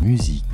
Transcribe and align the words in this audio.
musique. 0.00 0.44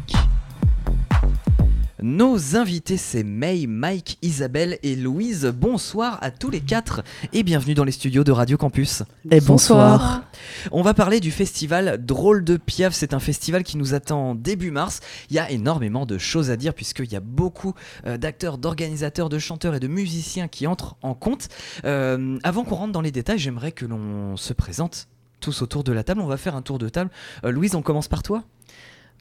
Nos 2.02 2.56
invités, 2.56 2.96
c'est 2.98 3.24
May, 3.24 3.66
Mike, 3.66 4.18
Isabelle 4.20 4.78
et 4.82 4.96
Louise. 4.96 5.52
Bonsoir 5.56 6.18
à 6.20 6.30
tous 6.30 6.50
les 6.50 6.60
quatre 6.60 7.02
et 7.32 7.42
bienvenue 7.42 7.74
dans 7.74 7.84
les 7.84 7.92
studios 7.92 8.22
de 8.22 8.32
Radio 8.32 8.56
Campus. 8.58 9.02
Et 9.30 9.40
bonsoir. 9.40 10.24
On 10.72 10.82
va 10.82 10.94
parler 10.94 11.20
du 11.20 11.30
festival 11.30 12.04
Drôle 12.04 12.44
de 12.44 12.58
Piaf. 12.58 12.92
C'est 12.92 13.14
un 13.14 13.18
festival 13.18 13.64
qui 13.64 13.76
nous 13.76 13.94
attend 13.94 14.34
début 14.34 14.70
mars. 14.70 15.00
Il 15.30 15.36
y 15.36 15.38
a 15.38 15.50
énormément 15.50 16.06
de 16.06 16.18
choses 16.18 16.50
à 16.50 16.56
dire 16.56 16.74
puisqu'il 16.74 17.10
y 17.10 17.16
a 17.16 17.20
beaucoup 17.20 17.72
euh, 18.06 18.18
d'acteurs, 18.18 18.58
d'organisateurs, 18.58 19.28
de 19.28 19.38
chanteurs 19.38 19.74
et 19.74 19.80
de 19.80 19.88
musiciens 19.88 20.48
qui 20.48 20.66
entrent 20.66 20.96
en 21.02 21.14
compte. 21.14 21.48
Euh, 21.84 22.38
avant 22.42 22.64
qu'on 22.64 22.74
rentre 22.74 22.92
dans 22.92 23.00
les 23.00 23.12
détails, 23.12 23.38
j'aimerais 23.38 23.72
que 23.72 23.86
l'on 23.86 24.36
se 24.36 24.52
présente 24.52 25.08
tous 25.40 25.62
autour 25.62 25.82
de 25.82 25.92
la 25.92 26.04
table. 26.04 26.20
On 26.20 26.26
va 26.26 26.36
faire 26.36 26.56
un 26.56 26.62
tour 26.62 26.78
de 26.78 26.88
table. 26.88 27.10
Euh, 27.44 27.50
Louise, 27.50 27.74
on 27.74 27.82
commence 27.82 28.08
par 28.08 28.22
toi 28.22 28.44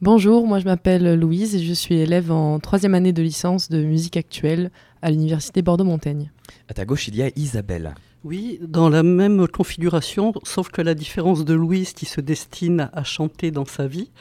Bonjour, 0.01 0.45
moi 0.45 0.59
je 0.59 0.65
m'appelle 0.65 1.17
Louise 1.17 1.55
et 1.55 1.63
je 1.63 1.71
suis 1.71 1.95
élève 1.95 2.29
en 2.29 2.59
troisième 2.59 2.93
année 2.95 3.13
de 3.13 3.21
licence 3.21 3.69
de 3.69 3.81
musique 3.81 4.17
actuelle 4.17 4.69
à 5.01 5.09
l'université 5.09 5.61
Bordeaux-Montaigne. 5.61 6.31
À 6.67 6.73
ta 6.73 6.83
gauche, 6.83 7.07
il 7.07 7.15
y 7.15 7.23
a 7.23 7.29
Isabelle. 7.37 7.95
Oui, 8.25 8.59
dans 8.61 8.89
la 8.89 9.03
même 9.03 9.47
configuration, 9.47 10.33
sauf 10.43 10.69
que 10.69 10.81
la 10.81 10.95
différence 10.95 11.45
de 11.45 11.53
Louise 11.53 11.93
qui 11.93 12.05
se 12.05 12.19
destine 12.19 12.89
à 12.91 13.05
chanter 13.05 13.51
dans 13.51 13.63
sa 13.63 13.87
vie, 13.87 14.11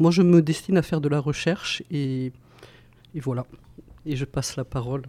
moi 0.00 0.10
je 0.10 0.22
me 0.22 0.42
destine 0.42 0.76
à 0.76 0.82
faire 0.82 1.00
de 1.00 1.08
la 1.08 1.20
recherche 1.20 1.84
et, 1.92 2.32
et 3.14 3.20
voilà. 3.20 3.46
Et 4.04 4.16
je 4.16 4.24
passe 4.24 4.56
la 4.56 4.64
parole 4.64 5.02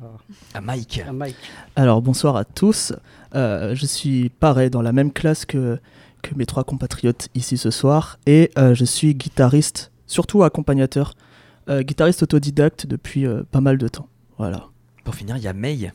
à, 0.54 0.62
Mike. 0.62 1.02
à 1.08 1.12
Mike. 1.12 1.36
Alors 1.76 2.04
bonsoir 2.04 2.36
à 2.36 2.46
tous. 2.46 2.94
Euh, 3.34 3.74
je 3.74 3.88
suis 3.88 4.30
pareil 4.30 4.70
dans 4.70 4.84
la 4.84 4.92
même 4.92 5.12
classe 5.12 5.46
que, 5.46 5.80
que 6.22 6.36
mes 6.36 6.46
trois 6.46 6.64
compatriotes 6.64 7.30
ici 7.34 7.58
ce 7.58 7.72
soir 7.72 8.20
et 8.28 8.52
euh, 8.60 8.76
je 8.76 8.86
suis 8.86 9.16
guitariste 9.16 9.90
surtout 10.14 10.44
accompagnateur, 10.44 11.16
euh, 11.70 11.82
guitariste 11.82 12.24
autodidacte 12.24 12.88
depuis 12.88 13.26
euh, 13.26 13.44
pas 13.50 13.62
mal 13.62 13.78
de 13.78 13.88
temps. 13.88 14.08
Voilà. 14.38 14.68
Pour 15.04 15.16
finir, 15.16 15.38
il 15.38 15.44
y 15.44 15.48
a 15.48 15.54
May. 15.54 15.92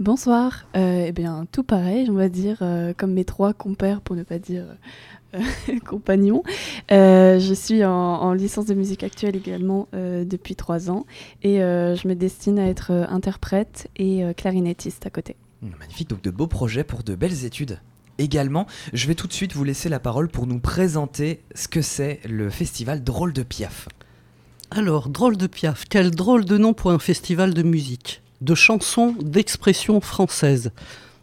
Bonsoir. 0.00 0.66
Euh, 0.76 1.04
eh 1.06 1.12
bien, 1.12 1.46
tout 1.52 1.62
pareil, 1.62 2.08
on 2.10 2.14
va 2.14 2.28
dire, 2.28 2.62
comme 2.96 3.12
mes 3.12 3.24
trois 3.24 3.52
compères, 3.52 4.00
pour 4.00 4.16
ne 4.16 4.22
pas 4.22 4.38
dire 4.38 4.64
compagnons. 5.86 6.42
je 6.88 7.54
suis 7.54 7.84
en, 7.84 8.32
licence 8.32 8.66
de 8.66 8.74
musique 8.74 9.04
actuelle 9.04 9.36
également 9.36 9.88
depuis 9.92 10.56
trois 10.56 10.90
ans 10.90 11.04
et 11.42 11.58
je 11.58 12.08
me 12.08 12.14
destine 12.14 12.58
à 12.58 12.66
être 12.66 12.90
interprète 13.10 13.88
et 13.96 14.22
clarinettiste 14.36 15.06
à 15.06 15.10
côté. 15.10 15.36
Magnifique, 15.62 16.10
donc 16.10 16.22
de 16.22 16.30
beaux 16.30 16.46
projets 16.46 16.84
pour 16.84 17.02
de 17.02 17.14
belles 17.14 17.44
études 17.44 17.80
également. 18.18 18.66
Je 18.92 19.06
vais 19.06 19.14
tout 19.14 19.26
de 19.26 19.32
suite 19.32 19.54
vous 19.54 19.64
laisser 19.64 19.88
la 19.88 20.00
parole 20.00 20.28
pour 20.28 20.46
nous 20.46 20.58
présenter 20.58 21.40
ce 21.54 21.68
que 21.68 21.82
c'est 21.82 22.20
le 22.28 22.50
festival 22.50 23.02
Drôle 23.02 23.32
de 23.32 23.42
Piaf. 23.42 23.88
Alors, 24.70 25.08
Drôle 25.08 25.36
de 25.36 25.46
Piaf, 25.46 25.84
quel 25.88 26.10
drôle 26.10 26.44
de 26.44 26.58
nom 26.58 26.74
pour 26.74 26.90
un 26.90 26.98
festival 26.98 27.54
de 27.54 27.62
musique, 27.62 28.20
de 28.42 28.54
chansons 28.54 29.14
d'expression 29.20 30.00
française, 30.00 30.72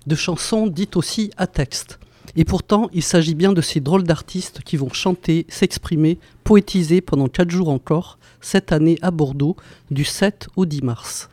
de 0.08 0.16
chansons 0.16 0.68
dites 0.68 0.98
aussi 0.98 1.32
à 1.38 1.46
texte. 1.46 2.00
Et 2.36 2.44
pourtant, 2.44 2.90
il 2.92 3.04
s'agit 3.04 3.36
bien 3.36 3.54
de 3.54 3.62
ces 3.62 3.80
drôles 3.80 4.04
d'artistes 4.04 4.62
qui 4.64 4.78
vont 4.78 4.92
chanter, 4.92 5.46
s'exprimer, 5.48 6.18
poétiser 6.44 7.02
pendant 7.02 7.28
quatre 7.28 7.52
jours 7.52 7.70
encore, 7.70 8.18
cette 8.42 8.72
année 8.72 8.98
à 9.02 9.12
Bordeaux, 9.12 9.56
du 9.92 10.04
7 10.04 10.48
au 10.56 10.66
10 10.66 10.82
mars. 10.82 11.30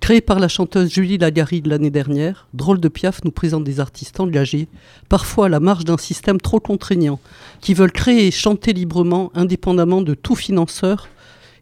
Créé 0.00 0.20
par 0.20 0.38
la 0.38 0.48
chanteuse 0.48 0.92
Julie 0.92 1.18
Lagaride 1.18 1.66
l'année 1.66 1.90
dernière, 1.90 2.46
Drôle 2.54 2.80
de 2.80 2.88
Piaf 2.88 3.24
nous 3.24 3.30
présente 3.30 3.64
des 3.64 3.80
artistes 3.80 4.20
engagés, 4.20 4.68
parfois 5.08 5.46
à 5.46 5.48
la 5.48 5.58
marge 5.58 5.84
d'un 5.84 5.96
système 5.96 6.40
trop 6.40 6.60
contraignant, 6.60 7.18
qui 7.60 7.74
veulent 7.74 7.92
créer 7.92 8.26
et 8.26 8.30
chanter 8.30 8.72
librement, 8.72 9.32
indépendamment 9.34 10.02
de 10.02 10.14
tout 10.14 10.36
financeur 10.36 11.08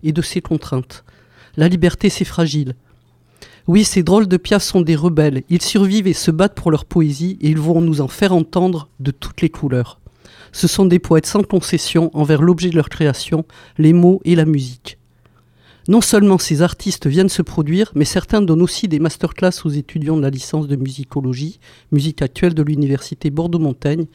et 0.02 0.12
de 0.12 0.20
ses 0.20 0.42
contraintes. 0.42 1.04
La 1.56 1.68
liberté, 1.68 2.10
c'est 2.10 2.24
fragile. 2.24 2.74
Oui, 3.66 3.84
ces 3.84 4.02
drôles 4.02 4.28
de 4.28 4.36
Piaf 4.36 4.62
sont 4.62 4.82
des 4.82 4.96
rebelles. 4.96 5.42
Ils 5.48 5.62
survivent 5.62 6.06
et 6.06 6.12
se 6.12 6.30
battent 6.30 6.54
pour 6.54 6.70
leur 6.70 6.84
poésie 6.84 7.38
et 7.40 7.48
ils 7.48 7.58
vont 7.58 7.80
nous 7.80 8.02
en 8.02 8.08
faire 8.08 8.34
entendre 8.34 8.88
de 9.00 9.10
toutes 9.10 9.40
les 9.40 9.48
couleurs. 9.48 10.00
Ce 10.52 10.68
sont 10.68 10.84
des 10.84 10.98
poètes 10.98 11.26
sans 11.26 11.42
concession 11.42 12.10
envers 12.12 12.42
l'objet 12.42 12.68
de 12.68 12.76
leur 12.76 12.90
création, 12.90 13.46
les 13.78 13.94
mots 13.94 14.20
et 14.24 14.34
la 14.34 14.44
musique. 14.44 14.98
Non 15.86 16.00
seulement 16.00 16.38
ces 16.38 16.62
artistes 16.62 17.06
viennent 17.06 17.28
se 17.28 17.42
produire, 17.42 17.92
mais 17.94 18.06
certains 18.06 18.40
donnent 18.40 18.62
aussi 18.62 18.88
des 18.88 18.98
masterclass 18.98 19.64
aux 19.64 19.70
étudiants 19.70 20.16
de 20.16 20.22
la 20.22 20.30
licence 20.30 20.66
de 20.66 20.76
musicologie, 20.76 21.60
musique 21.92 22.22
actuelle 22.22 22.54
de 22.54 22.62
l'université 22.62 23.28
Bordeaux-Montaigne, 23.28 24.06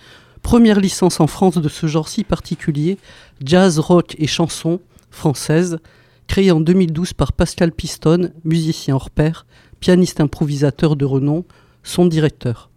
première 0.41 0.79
licence 0.79 1.19
en 1.19 1.27
France 1.27 1.59
de 1.59 1.69
ce 1.69 1.85
genre 1.85 2.07
si 2.07 2.23
particulier, 2.23 2.97
jazz, 3.43 3.77
rock 3.77 4.15
et 4.17 4.25
chansons 4.25 4.79
françaises, 5.11 5.77
créée 6.27 6.51
en 6.51 6.59
2012 6.59 7.13
par 7.13 7.33
Pascal 7.33 7.71
Piston, 7.71 8.31
musicien 8.43 8.95
hors 8.95 9.11
pair, 9.11 9.45
pianiste 9.79 10.21
improvisateur 10.21 10.95
de 10.95 11.05
renom, 11.05 11.45
son 11.83 12.07
directeur. 12.07 12.71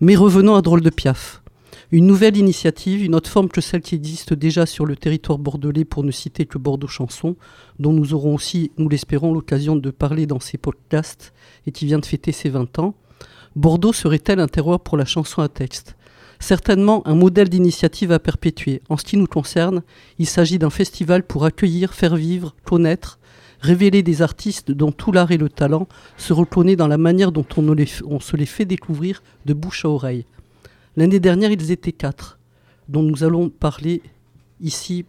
Mais 0.00 0.16
revenons 0.16 0.56
à 0.56 0.62
Drôle 0.62 0.82
de 0.82 0.90
Piaf. 0.90 1.43
Une 1.92 2.06
nouvelle 2.06 2.36
initiative, 2.36 3.04
une 3.04 3.14
autre 3.14 3.30
forme 3.30 3.48
que 3.48 3.60
celle 3.60 3.82
qui 3.82 3.94
existe 3.94 4.32
déjà 4.32 4.64
sur 4.64 4.86
le 4.86 4.96
territoire 4.96 5.38
bordelais, 5.38 5.84
pour 5.84 6.02
ne 6.02 6.10
citer 6.10 6.46
que 6.46 6.58
Bordeaux 6.58 6.88
Chanson, 6.88 7.36
dont 7.78 7.92
nous 7.92 8.14
aurons 8.14 8.34
aussi, 8.34 8.72
nous 8.78 8.88
l'espérons, 8.88 9.32
l'occasion 9.32 9.76
de 9.76 9.90
parler 9.90 10.26
dans 10.26 10.40
ces 10.40 10.56
podcasts 10.56 11.32
et 11.66 11.72
qui 11.72 11.86
vient 11.86 11.98
de 11.98 12.06
fêter 12.06 12.32
ses 12.32 12.48
20 12.48 12.78
ans. 12.78 12.94
Bordeaux 13.54 13.92
serait-elle 13.92 14.40
un 14.40 14.48
terroir 14.48 14.80
pour 14.80 14.96
la 14.96 15.04
chanson 15.04 15.42
à 15.42 15.48
texte? 15.48 15.96
Certainement 16.40 17.06
un 17.06 17.14
modèle 17.14 17.48
d'initiative 17.48 18.12
à 18.12 18.18
perpétuer. 18.18 18.82
En 18.88 18.96
ce 18.96 19.04
qui 19.04 19.16
nous 19.16 19.26
concerne, 19.26 19.82
il 20.18 20.26
s'agit 20.26 20.58
d'un 20.58 20.70
festival 20.70 21.22
pour 21.22 21.44
accueillir, 21.44 21.94
faire 21.94 22.16
vivre, 22.16 22.56
connaître, 22.64 23.18
révéler 23.60 24.02
des 24.02 24.20
artistes 24.20 24.70
dont 24.70 24.90
tout 24.92 25.12
l'art 25.12 25.30
et 25.30 25.38
le 25.38 25.48
talent 25.48 25.86
se 26.16 26.32
reconnaissent 26.32 26.76
dans 26.76 26.88
la 26.88 26.98
manière 26.98 27.30
dont 27.30 27.46
on, 27.56 27.76
on 28.06 28.20
se 28.20 28.36
les 28.36 28.46
fait 28.46 28.64
découvrir 28.64 29.22
de 29.46 29.54
bouche 29.54 29.84
à 29.84 29.88
oreille. 29.88 30.26
L'année 30.96 31.20
dernière, 31.20 31.50
ils 31.50 31.70
étaient 31.70 31.92
quatre, 31.92 32.38
dont 32.88 33.02
nous 33.02 33.24
allons 33.24 33.48
parler 33.48 34.02
ici 34.60 35.04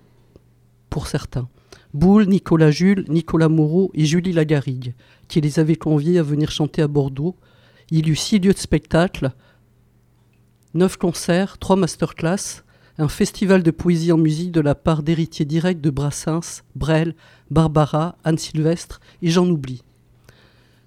pour 0.89 1.07
certains. 1.07 1.47
Boule, 1.93 2.25
Nicolas 2.25 2.71
Jules, 2.71 3.05
Nicolas 3.07 3.49
Moreau 3.49 3.91
et 3.93 4.05
Julie 4.05 4.33
Lagarrigue, 4.33 4.95
qui 5.27 5.41
les 5.41 5.59
avaient 5.59 5.75
conviés 5.75 6.19
à 6.19 6.23
venir 6.23 6.51
chanter 6.51 6.81
à 6.81 6.87
Bordeaux. 6.87 7.35
Il 7.91 8.07
y 8.07 8.11
eut 8.11 8.15
six 8.15 8.39
lieux 8.39 8.53
de 8.53 8.57
spectacle, 8.57 9.31
neuf 10.73 10.97
concerts, 10.97 11.57
trois 11.57 11.75
masterclass, 11.75 12.63
un 12.97 13.07
festival 13.07 13.61
de 13.63 13.71
poésie 13.71 14.11
en 14.11 14.17
musique 14.17 14.51
de 14.51 14.61
la 14.61 14.75
part 14.75 15.03
d'héritiers 15.03 15.45
directs 15.45 15.81
de 15.81 15.89
Brassens, 15.89 16.63
Brel, 16.75 17.15
Barbara, 17.51 18.17
Anne 18.23 18.37
Sylvestre 18.37 18.99
et 19.21 19.29
j'en 19.29 19.47
oublie. 19.47 19.83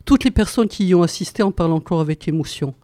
Toutes 0.04 0.24
les 0.24 0.30
personnes 0.30 0.68
qui 0.68 0.86
y 0.86 0.94
ont 0.94 1.02
assisté 1.02 1.42
en 1.42 1.52
parlent 1.52 1.72
encore 1.72 2.00
avec 2.00 2.26
émotion. 2.28 2.74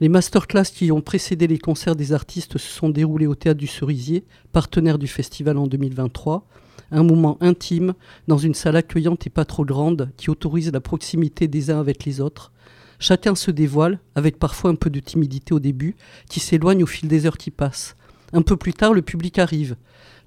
Les 0.00 0.08
masterclass 0.08 0.66
qui 0.72 0.92
ont 0.92 1.00
précédé 1.00 1.48
les 1.48 1.58
concerts 1.58 1.96
des 1.96 2.12
artistes 2.12 2.56
se 2.56 2.70
sont 2.70 2.88
déroulés 2.88 3.26
au 3.26 3.34
Théâtre 3.34 3.58
du 3.58 3.66
Cerisier, 3.66 4.24
partenaire 4.52 4.96
du 4.96 5.08
festival 5.08 5.58
en 5.58 5.66
2023. 5.66 6.46
Un 6.92 7.02
moment 7.02 7.36
intime, 7.40 7.94
dans 8.28 8.38
une 8.38 8.54
salle 8.54 8.76
accueillante 8.76 9.26
et 9.26 9.30
pas 9.30 9.44
trop 9.44 9.64
grande, 9.64 10.12
qui 10.16 10.30
autorise 10.30 10.70
la 10.70 10.80
proximité 10.80 11.48
des 11.48 11.72
uns 11.72 11.80
avec 11.80 12.04
les 12.04 12.20
autres. 12.20 12.52
Chacun 13.00 13.34
se 13.34 13.50
dévoile, 13.50 13.98
avec 14.14 14.38
parfois 14.38 14.70
un 14.70 14.76
peu 14.76 14.88
de 14.88 15.00
timidité 15.00 15.52
au 15.52 15.58
début, 15.58 15.96
qui 16.30 16.38
s'éloigne 16.38 16.84
au 16.84 16.86
fil 16.86 17.08
des 17.08 17.26
heures 17.26 17.36
qui 17.36 17.50
passent. 17.50 17.96
Un 18.32 18.42
peu 18.42 18.56
plus 18.56 18.74
tard, 18.74 18.92
le 18.92 19.02
public 19.02 19.40
arrive. 19.40 19.74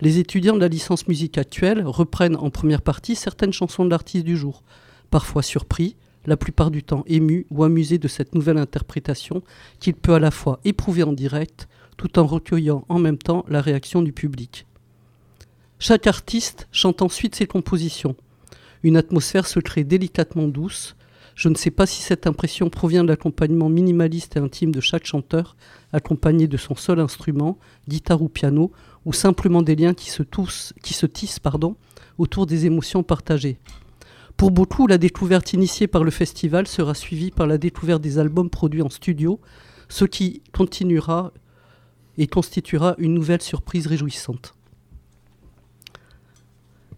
Les 0.01 0.17
étudiants 0.17 0.55
de 0.55 0.59
la 0.59 0.67
licence 0.67 1.07
musique 1.07 1.37
actuelle 1.37 1.83
reprennent 1.85 2.35
en 2.35 2.49
première 2.49 2.81
partie 2.81 3.15
certaines 3.15 3.53
chansons 3.53 3.85
de 3.85 3.89
l'artiste 3.89 4.25
du 4.25 4.35
jour. 4.35 4.63
Parfois 5.11 5.43
surpris, 5.43 5.95
la 6.25 6.37
plupart 6.37 6.71
du 6.71 6.83
temps 6.83 7.03
ému 7.07 7.45
ou 7.49 7.63
amusé 7.63 7.97
de 7.97 8.07
cette 8.07 8.35
nouvelle 8.35 8.57
interprétation 8.57 9.41
qu'il 9.79 9.95
peut 9.95 10.13
à 10.13 10.19
la 10.19 10.31
fois 10.31 10.59
éprouver 10.63 11.03
en 11.03 11.13
direct 11.13 11.67
tout 11.97 12.17
en 12.17 12.25
recueillant 12.25 12.83
en 12.89 12.99
même 12.99 13.17
temps 13.17 13.45
la 13.47 13.61
réaction 13.61 14.01
du 14.01 14.11
public. 14.11 14.65
Chaque 15.77 16.07
artiste 16.07 16.67
chante 16.71 17.01
ensuite 17.01 17.35
ses 17.35 17.47
compositions. 17.47 18.15
Une 18.83 18.97
atmosphère 18.97 19.47
se 19.47 19.59
crée 19.59 19.83
délicatement 19.83 20.47
douce. 20.47 20.95
Je 21.35 21.49
ne 21.49 21.55
sais 21.55 21.71
pas 21.71 21.85
si 21.85 22.01
cette 22.01 22.27
impression 22.27 22.69
provient 22.69 23.03
de 23.03 23.09
l'accompagnement 23.09 23.69
minimaliste 23.69 24.35
et 24.35 24.39
intime 24.39 24.71
de 24.71 24.81
chaque 24.81 25.05
chanteur, 25.05 25.55
accompagné 25.93 26.47
de 26.47 26.57
son 26.57 26.75
seul 26.75 26.99
instrument, 26.99 27.57
guitare 27.87 28.21
ou 28.21 28.29
piano, 28.29 28.71
ou 29.05 29.13
simplement 29.13 29.61
des 29.61 29.75
liens 29.75 29.93
qui 29.93 30.09
se, 30.09 30.23
tissent 31.05 31.39
autour 32.17 32.45
des 32.45 32.65
émotions 32.65 33.03
partagées. 33.03 33.57
Pour 34.37 34.51
beaucoup, 34.51 34.87
la 34.87 34.97
découverte 34.97 35.53
initiée 35.53 35.87
par 35.87 36.03
le 36.03 36.11
festival 36.11 36.67
sera 36.67 36.93
suivie 36.93 37.31
par 37.31 37.47
la 37.47 37.57
découverte 37.57 38.01
des 38.01 38.17
albums 38.17 38.49
produits 38.49 38.81
en 38.81 38.89
studio, 38.89 39.39
ce 39.89 40.05
qui 40.05 40.41
continuera 40.51 41.31
et 42.17 42.27
constituera 42.27 42.95
une 42.97 43.13
nouvelle 43.13 43.41
surprise 43.41 43.87
réjouissante. 43.87 44.55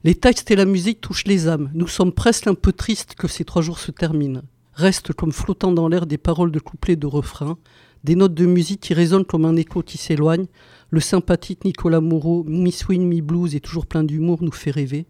Les 0.03 0.15
textes 0.15 0.51
et 0.51 0.57
la 0.57 0.65
musique 0.65 1.00
touchent 1.00 1.25
les 1.25 1.47
âmes. 1.47 1.71
Nous 1.74 1.88
sommes 1.88 2.12
presque 2.12 2.47
un 2.47 2.56
peu 2.56 2.74
tristes 2.74 3.15
que 3.15 3.30
ces 3.30 3.45
trois 3.45 3.62
jours 3.62 3.79
se 3.79 3.91
terminent. 3.91 4.41
Restent 4.74 5.13
comme 5.13 5.31
flottant 5.31 5.71
dans 5.71 5.88
l'air 5.88 6.06
des 6.06 6.18
paroles 6.18 6.51
de 6.51 6.59
couplets 6.59 6.95
de 6.95 7.07
refrains, 7.07 7.57
Des 8.03 8.15
notes 8.15 8.33
de 8.33 8.45
musique 8.45 8.81
qui 8.81 8.94
résonnent 8.94 9.24
comme 9.24 9.45
un 9.45 9.56
écho 9.56 9.81
qui 9.81 9.97
s'éloigne. 9.97 10.47
Le 10.89 11.00
sympathique 11.00 11.63
Nicolas 11.63 12.01
Moreau, 12.01 12.44
mi-swing, 12.44 13.07
mi-blues 13.07 13.56
et 13.56 13.62
toujours 13.62 13.86
plein 13.86 14.03
d'humour, 14.03 14.44
nous 14.44 14.51
fait 14.51 14.71
rêver. 14.71 15.06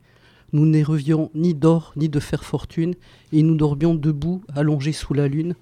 Nous 0.53 0.67
n'éreuvions 0.67 1.31
ni 1.33 1.55
d'or 1.55 1.93
ni 1.95 2.09
de 2.09 2.19
faire 2.19 2.43
fortune, 2.43 2.93
et 3.31 3.41
nous 3.41 3.55
dormions 3.55 3.95
debout, 3.95 4.43
allongés 4.55 4.93
sous 4.93 5.15
la 5.15 5.27
lune. 5.27 5.55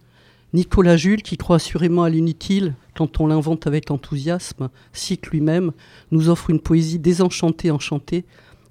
Nicolas 0.53 0.97
Jules, 0.97 1.23
qui 1.23 1.37
croit 1.37 1.55
assurément 1.55 2.03
à 2.03 2.09
l'inutile 2.09 2.75
quand 2.93 3.21
on 3.21 3.27
l'invente 3.27 3.67
avec 3.67 3.89
enthousiasme, 3.89 4.69
cite 4.91 5.27
lui-même, 5.27 5.71
nous 6.11 6.27
offre 6.27 6.49
une 6.49 6.59
poésie 6.59 6.99
désenchantée, 6.99 7.71
enchantée. 7.71 8.25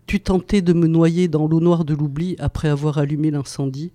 Tu 0.07 0.21
tentais 0.21 0.61
de 0.61 0.75
me 0.75 0.87
noyer 0.87 1.27
dans 1.27 1.47
l'eau 1.47 1.61
noire 1.61 1.87
de 1.87 1.95
l'oubli 1.95 2.37
après 2.39 2.69
avoir 2.69 2.99
allumé 2.99 3.31
l'incendie. 3.31 3.91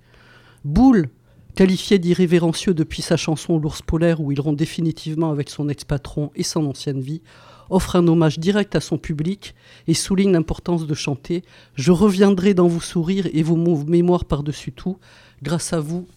Boule, 0.64 1.10
qualifié 1.54 2.00
d'irrévérencieux 2.00 2.74
depuis 2.74 3.04
sa 3.04 3.18
chanson 3.18 3.60
L'ours 3.60 3.84
polaire 3.84 4.20
où 4.20 4.32
il 4.32 4.42
rompt 4.42 4.58
définitivement 4.58 5.30
avec 5.30 5.52
son 5.52 5.70
ex-patron 5.70 6.32
et 6.36 6.44
son 6.44 6.66
ancienne 6.66 7.02
vie, 7.02 7.22
offre 7.70 7.96
un 7.96 8.08
hommage 8.08 8.40
direct 8.40 8.76
à 8.76 8.80
son 8.80 8.98
public 8.98 9.56
et 9.88 9.94
souligne 9.94 10.32
l'importance 10.32 10.88
de 10.88 10.94
chanter 10.94 11.44
Je 11.76 11.92
reviendrai 11.92 12.54
dans 12.54 12.68
vos 12.68 12.80
sourires 12.80 13.28
et 13.34 13.44
vos 13.44 13.56
mémoires 13.86 14.26
par-dessus 14.26 14.72
tout. 14.72 14.98
Grâce 15.44 15.74
à 15.74 15.80
vous, 15.80 16.08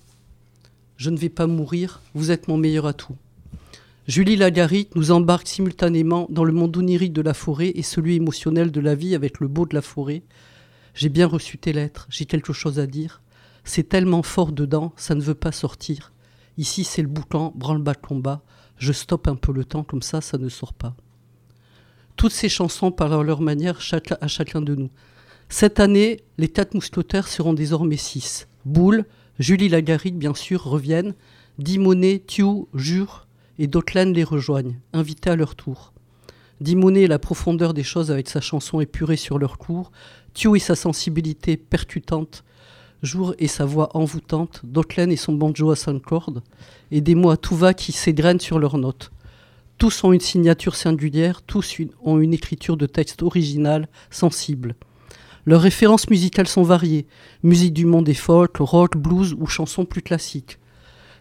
je 0.97 1.11
ne 1.11 1.17
vais 1.17 1.29
pas 1.29 1.47
mourir, 1.47 2.03
vous 2.15 2.31
êtes 2.31 2.49
mon 2.49 2.57
meilleur 2.57 2.87
atout. 2.87 3.17
Julie 4.09 4.37
Lagarite 4.37 4.97
nous 4.97 5.11
embarque 5.11 5.47
simultanément 5.47 6.27
dans 6.31 6.45
le 6.45 6.53
monde 6.53 6.77
onirique 6.77 7.13
de 7.13 7.21
la 7.21 7.35
forêt 7.35 7.73
et 7.75 7.83
celui 7.83 8.17
émotionnel 8.17 8.73
de 8.73 8.81
la 8.81 8.95
vie 8.95 9.15
avec 9.15 9.39
le 9.39 9.49
beau 9.49 9.67
de 9.67 9.75
la 9.75 9.83
forêt. 9.83 10.23
J'ai 10.95 11.11
bien 11.11 11.27
reçu 11.27 11.59
tes 11.59 11.73
lettres, 11.73 12.07
j'ai 12.09 12.25
quelque 12.25 12.53
chose 12.53 12.79
à 12.79 12.87
dire. 12.87 13.21
C'est 13.65 13.89
tellement 13.89 14.23
fort 14.23 14.53
dedans, 14.53 14.93
ça 14.97 15.15
ne 15.15 15.21
veut 15.21 15.35
pas 15.35 15.53
sortir. 15.53 16.13
Ici 16.57 16.85
c'est 16.85 17.03
le 17.03 17.09
boucan, 17.09 17.53
branle-bas 17.55 17.95
combat. 17.95 18.43
Je 18.79 18.93
stoppe 18.93 19.29
un 19.29 19.37
peu 19.37 19.53
le 19.53 19.65
temps, 19.65 19.85
comme 19.85 20.03
ça, 20.03 20.21
ça 20.21 20.39
ne 20.39 20.49
sort 20.49 20.73
pas. 20.73 20.97
Toutes 22.19 22.33
ces 22.33 22.49
chansons 22.49 22.91
parlent 22.91 23.15
à 23.15 23.23
leur 23.23 23.41
manière 23.41 23.79
à 24.21 24.27
chacun 24.27 24.61
de 24.61 24.75
nous. 24.75 24.91
Cette 25.49 25.79
année, 25.79 26.19
les 26.37 26.49
quatre 26.49 26.75
mousquetaires 26.75 27.29
seront 27.29 27.55
désormais 27.55 27.97
six. 27.97 28.49
Boule, 28.65 29.05
Julie 29.39 29.69
Lagarrigue, 29.69 30.17
bien 30.17 30.35
sûr, 30.35 30.65
reviennent. 30.65 31.15
Dimonet, 31.59 32.19
Thiou, 32.19 32.67
Jure 32.75 33.29
et 33.61 33.69
Dautelaine 33.69 34.13
les 34.13 34.25
rejoignent, 34.25 34.81
invités 34.93 35.31
à 35.31 35.37
leur 35.37 35.55
tour. 35.55 35.93
Dimonet 36.61 37.07
la 37.07 37.21
profondeur 37.21 37.73
des 37.73 37.85
choses 37.85 38.11
avec 38.11 38.29
sa 38.29 38.41
chanson 38.41 38.81
épurée 38.81 39.17
sur 39.17 39.39
leur 39.39 39.57
cours. 39.57 39.93
Thiou 40.35 40.57
et 40.57 40.59
sa 40.59 40.75
sensibilité 40.75 41.57
percutante. 41.57 42.43
Jour 43.05 43.33
et 43.39 43.47
sa 43.47 43.65
voix 43.65 43.97
envoûtante. 43.97 44.63
Dautelaine 44.65 45.13
et 45.13 45.17
son 45.17 45.35
banjo 45.35 45.71
à 45.71 45.77
cinq 45.77 46.03
cordes. 46.03 46.43
Et 46.91 47.01
des 47.01 47.15
mots 47.15 47.31
à 47.31 47.37
tout 47.37 47.55
va 47.55 47.75
qui 47.75 47.93
s'égrènent 47.93 48.41
sur 48.41 48.59
leurs 48.59 48.77
notes. 48.77 49.13
Tous 49.79 50.03
ont 50.03 50.13
une 50.13 50.19
signature 50.19 50.75
singulière, 50.75 51.41
tous 51.43 51.77
ont 52.03 52.19
une 52.19 52.35
écriture 52.35 52.77
de 52.77 52.87
texte 52.87 53.23
originale, 53.23 53.89
sensible. 54.11 54.75
Leurs 55.47 55.61
références 55.61 56.11
musicales 56.11 56.49
sont 56.49 56.65
variées, 56.65 57.07
musique 57.45 57.75
du 57.75 57.87
monde 57.87 58.09
et 58.09 58.15
folk, 58.15 58.57
rock, 58.59 58.97
blues 58.97 59.37
ou 59.39 59.47
chansons 59.47 59.85
plus 59.85 60.03
classiques. 60.03 60.59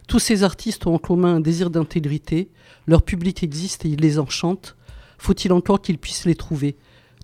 Tous 0.08 0.18
ces 0.18 0.42
artistes 0.42 0.88
ont 0.88 0.94
en 0.94 0.98
commun 0.98 1.36
un 1.36 1.40
désir 1.40 1.70
d'intégrité, 1.70 2.50
leur 2.88 3.02
public 3.02 3.44
existe 3.44 3.84
et 3.84 3.90
il 3.90 4.00
les 4.00 4.18
enchante. 4.18 4.74
Faut-il 5.18 5.52
encore 5.52 5.80
qu'ils 5.80 5.98
puissent 5.98 6.26
les 6.26 6.34
trouver? 6.34 6.76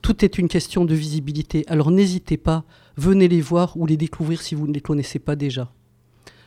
Tout 0.03 0.25
est 0.25 0.39
une 0.39 0.49
question 0.49 0.85
de 0.85 0.95
visibilité, 0.95 1.65
alors 1.67 1.91
n'hésitez 1.91 2.37
pas, 2.37 2.65
venez 2.97 3.27
les 3.27 3.41
voir 3.41 3.77
ou 3.77 3.87
les 3.87 3.97
découvrir 3.97 4.41
si 4.41 4.55
vous 4.55 4.69
ne 4.69 4.73
les 4.73 4.81
connaissez 4.81 5.19
pas 5.19 5.35
déjà. 5.35 5.73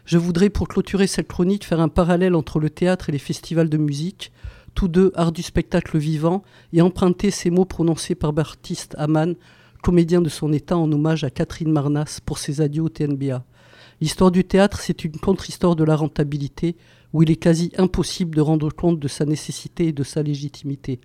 Je 0.06 0.18
voudrais, 0.18 0.50
pour 0.50 0.70
clôturer 0.70 1.08
cette 1.08 1.28
chronique, 1.28 1.66
faire 1.66 1.82
un 1.82 1.90
parallèle 1.90 2.36
entre 2.36 2.62
le 2.62 2.70
théâtre 2.70 3.10
et 3.10 3.12
les 3.12 3.18
festivals 3.18 3.68
de 3.68 3.78
musique, 3.78 4.32
tous 4.78 4.88
deux 4.88 5.12
art 5.16 5.32
du 5.32 5.42
spectacle 5.42 5.98
vivant, 5.98 6.44
et 6.72 6.84
emprunter 6.84 7.32
ces 7.32 7.50
mots 7.50 7.66
prononcés 7.66 8.14
par 8.14 8.32
Baptiste 8.32 8.94
Hamann, 9.00 9.34
comédien 9.82 10.22
de 10.22 10.30
son 10.30 10.54
état, 10.54 10.78
en 10.78 10.92
hommage 10.92 11.24
à 11.24 11.32
Catherine 11.32 11.72
Marnas 11.72 12.20
pour 12.24 12.38
ses 12.38 12.62
adieux 12.62 12.84
au 12.84 12.90
TNBA. 12.90 13.44
L'histoire 14.02 14.30
du 14.30 14.44
théâtre, 14.44 14.80
c'est 14.80 15.04
une 15.04 15.18
contre-histoire 15.18 15.76
de 15.76 15.84
la 15.84 15.96
rentabilité, 15.96 16.76
où 17.12 17.24
il 17.24 17.32
est 17.32 17.38
quasi 17.38 17.72
impossible 17.80 18.36
de 18.36 18.42
rendre 18.42 18.70
compte 18.70 19.00
de 19.00 19.08
sa 19.08 19.26
nécessité 19.26 19.88
et 19.88 19.94
de 19.94 20.04
sa 20.04 20.22
légitimité. 20.22 21.00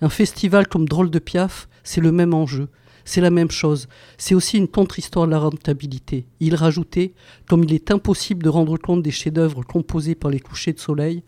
Un 0.00 0.08
festival 0.08 0.66
comme 0.66 0.88
Drôle 0.88 1.10
de 1.10 1.20
Piaf, 1.20 1.68
c'est 1.84 2.00
le 2.00 2.10
même 2.10 2.34
enjeu, 2.34 2.66
c'est 3.04 3.20
la 3.20 3.30
même 3.30 3.52
chose. 3.52 3.86
C'est 4.18 4.34
aussi 4.34 4.58
une 4.58 4.66
contre-histoire 4.66 5.26
de 5.26 5.30
la 5.30 5.38
rentabilité. 5.38 6.26
Il 6.40 6.56
rajoutait, 6.56 7.14
comme 7.48 7.62
il 7.62 7.74
est 7.74 7.92
impossible 7.92 8.42
de 8.42 8.48
rendre 8.48 8.76
compte 8.76 9.04
des 9.04 9.12
chefs-d'œuvre 9.12 9.62
composés 9.62 10.16
par 10.16 10.32
les 10.32 10.40
couchers 10.40 10.72
de 10.72 10.80
soleil, 10.80 11.22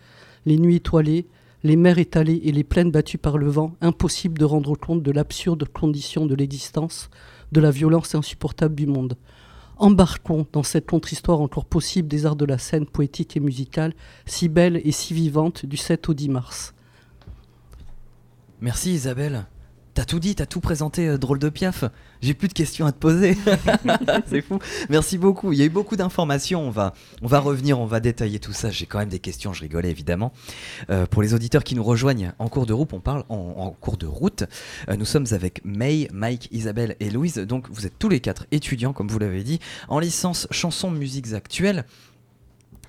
les 0.47 0.59
nuits 0.59 0.77
étoilées, 0.77 1.29
les 1.67 1.75
mers 1.75 1.99
étalées 1.99 2.41
et 2.45 2.53
les 2.53 2.63
plaines 2.63 2.93
battues 2.93 3.19
par 3.19 3.39
le 3.39 3.49
vent, 3.49 3.75
impossible 3.81 4.39
de 4.39 4.45
rendre 4.45 4.77
compte 4.77 5.03
de 5.03 5.11
l'absurde 5.11 5.65
condition 5.67 6.25
de 6.25 6.37
l'existence, 6.37 7.11
de 7.51 7.61
la 7.61 7.73
violence 7.73 8.15
insupportable 8.15 8.77
du 8.77 8.87
monde. 8.87 9.17
Embarquons 9.77 10.47
dans 10.53 10.63
cette 10.63 10.87
contre-histoire 10.87 11.41
encore 11.41 11.65
possible 11.65 12.07
des 12.07 12.25
arts 12.25 12.37
de 12.37 12.45
la 12.45 12.59
scène 12.59 12.87
poétique 12.87 13.37
et 13.37 13.41
musicale, 13.41 13.95
si 14.27 14.49
belle 14.49 14.81
et 14.85 14.93
si 14.93 15.13
vivante, 15.13 15.67
du 15.67 15.77
7 15.77 16.09
au 16.09 16.15
10 16.15 16.29
mars. 16.29 16.73
Merci 18.61 18.93
Isabelle. 18.93 19.47
T'as 19.97 20.05
tout 20.05 20.21
dit, 20.21 20.35
t'as 20.35 20.45
tout 20.45 20.61
présenté, 20.61 21.09
euh, 21.09 21.17
drôle 21.17 21.39
de 21.39 21.49
piaf. 21.49 21.85
J'ai 22.21 22.35
plus 22.35 22.49
de 22.49 22.53
questions 22.53 22.85
à 22.85 22.93
te 22.93 22.99
poser. 22.99 23.35
c'est 24.27 24.43
fou. 24.43 24.59
Merci 24.91 25.17
beaucoup. 25.17 25.55
Il 25.55 25.59
y 25.59 25.63
a 25.63 25.65
eu 25.65 25.71
beaucoup 25.71 25.97
d'informations. 25.97 26.61
On 26.61 26.71
va, 26.71 26.93
on 27.23 27.27
va 27.27 27.39
revenir, 27.41 27.81
on 27.81 27.87
va 27.87 27.99
détailler 27.99 28.39
tout 28.39 28.53
ça. 28.53 28.69
J'ai 28.69 28.85
quand 28.85 28.99
même 28.99 29.09
des 29.09 29.21
questions, 29.21 29.55
je 29.55 29.63
rigolais 29.63 29.91
évidemment. 29.91 30.35
Euh, 30.91 31.07
pour 31.07 31.23
les 31.23 31.33
auditeurs 31.33 31.65
qui 31.65 31.75
nous 31.75 31.83
rejoignent 31.83 32.35
en 32.39 32.51
cours 32.51 32.67
de 32.67 32.75
route, 32.75 32.93
on 32.93 33.01
parle 33.01 33.25
en, 33.31 33.71
cours 33.81 33.97
de 33.97 34.05
route. 34.05 34.45
Euh, 34.91 34.97
nous 34.97 35.07
sommes 35.07 35.25
avec 35.31 35.65
May, 35.65 36.09
Mike, 36.13 36.51
Isabelle 36.53 36.97
et 37.01 37.09
Louise. 37.09 37.37
Donc 37.37 37.71
vous 37.71 37.87
êtes 37.87 37.99
tous 37.99 38.11
les 38.11 38.21
quatre 38.21 38.45
étudiants, 38.51 38.93
comme 38.93 39.09
vous 39.09 39.19
l'avez 39.19 39.45
dit, 39.45 39.61
en 39.89 39.99
licence 39.99 40.47
chansons 40.51 40.91
musiques 40.91 41.33
actuelles. 41.33 41.87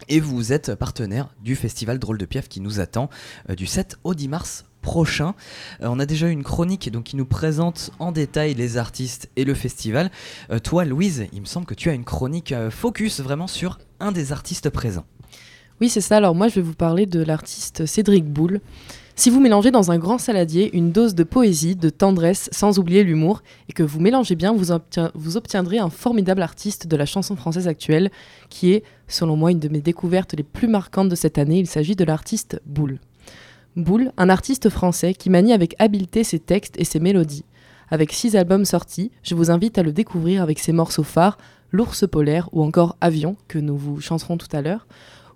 Et 0.10 0.20
vous 0.20 0.52
êtes 0.52 0.76
partenaire 0.76 1.34
du 1.42 1.56
festival 1.56 2.00
Drôle 2.00 2.18
de 2.18 2.26
Piaf 2.26 2.50
qui 2.50 2.60
nous 2.60 2.82
attend 2.82 3.10
du 3.56 3.66
7 3.66 3.98
au 4.04 4.14
10 4.14 4.28
mars 4.28 4.66
prochain. 4.88 5.36
Euh, 5.82 5.88
on 5.90 6.00
a 6.00 6.06
déjà 6.06 6.30
une 6.30 6.44
chronique 6.44 6.90
donc, 6.90 7.04
qui 7.04 7.18
nous 7.18 7.26
présente 7.26 7.92
en 8.00 8.14
détail 8.14 8.54
les 8.54 8.78
artistes 8.78 9.30
et 9.36 9.44
le 9.44 9.54
festival. 9.54 10.10
Euh, 10.50 10.60
toi, 10.60 10.86
Louise, 10.86 11.26
il 11.34 11.42
me 11.42 11.46
semble 11.46 11.66
que 11.66 11.74
tu 11.74 11.90
as 11.90 11.94
une 11.94 12.06
chronique 12.06 12.54
euh, 12.54 12.72
focus 12.72 13.20
vraiment 13.20 13.48
sur 13.48 13.80
un 14.00 14.14
des 14.14 14.32
artistes 14.32 14.70
présents. 14.70 15.04
Oui, 15.82 15.90
c'est 15.90 16.00
ça. 16.00 16.16
Alors 16.16 16.36
moi, 16.36 16.48
je 16.48 16.56
vais 16.56 16.62
vous 16.62 16.74
parler 16.74 17.06
de 17.06 17.22
l'artiste 17.22 17.86
Cédric 17.86 18.24
Boulle. 18.24 18.62
Si 19.18 19.30
vous 19.30 19.42
mélangez 19.42 19.72
dans 19.72 19.92
un 19.92 19.98
grand 19.98 20.20
saladier 20.20 20.74
une 20.74 20.94
dose 20.94 21.16
de 21.16 21.26
poésie, 21.26 21.76
de 21.76 21.90
tendresse, 21.90 22.50
sans 22.54 22.80
oublier 22.80 23.04
l'humour, 23.04 23.44
et 23.68 23.74
que 23.74 23.84
vous 23.84 24.00
mélangez 24.00 24.36
bien, 24.36 24.54
vous, 24.54 24.74
vous, 25.16 25.38
obtiendrez 25.38 25.80
un 25.80 25.90
formidable 25.90 26.42
artiste 26.42 26.88
de 26.88 26.96
la 26.96 27.06
chanson 27.06 27.36
française 27.36 27.68
actuelle, 27.68 28.10
qui 28.50 28.72
est, 28.72 28.84
selon 29.10 29.36
moi, 29.36 29.52
une 29.52 29.60
de 29.60 29.68
mes 29.68 29.82
découvertes 29.82 30.34
les 30.34 30.44
plus 30.44 30.70
marquantes 30.70 31.10
de 31.10 31.16
cette 31.16 31.38
année. 31.38 31.60
Il 31.60 31.68
s'agit 31.68 31.98
de 31.98 32.06
l'artiste 32.06 32.62
Boulle. 32.66 33.00
Boule, 33.78 34.12
un 34.18 34.30
artiste 34.30 34.70
français 34.70 35.14
qui 35.14 35.30
manie 35.30 35.54
avec 35.54 35.76
habileté 35.78 36.24
ses 36.24 36.40
textes 36.40 36.74
et 36.80 36.84
ses 36.84 37.00
mélodies. 37.00 37.46
Avec 37.92 38.12
six 38.12 38.36
albums 38.36 38.66
sortis, 38.66 39.12
je 39.22 39.36
vous 39.36 39.52
invite 39.52 39.78
à 39.78 39.84
le 39.84 39.92
découvrir 39.92 40.42
avec 40.42 40.58
ses 40.58 40.72
morceaux 40.72 41.04
phares, 41.04 41.38
L'ours 41.72 42.08
polaire 42.10 42.50
ou 42.54 42.64
encore 42.64 42.98
Avion, 43.02 43.36
que 43.48 43.60
nous 43.60 43.78
vous 43.78 44.02
chanterons 44.02 44.38
tout 44.38 44.48
à 44.52 44.64
l'heure, 44.64 44.88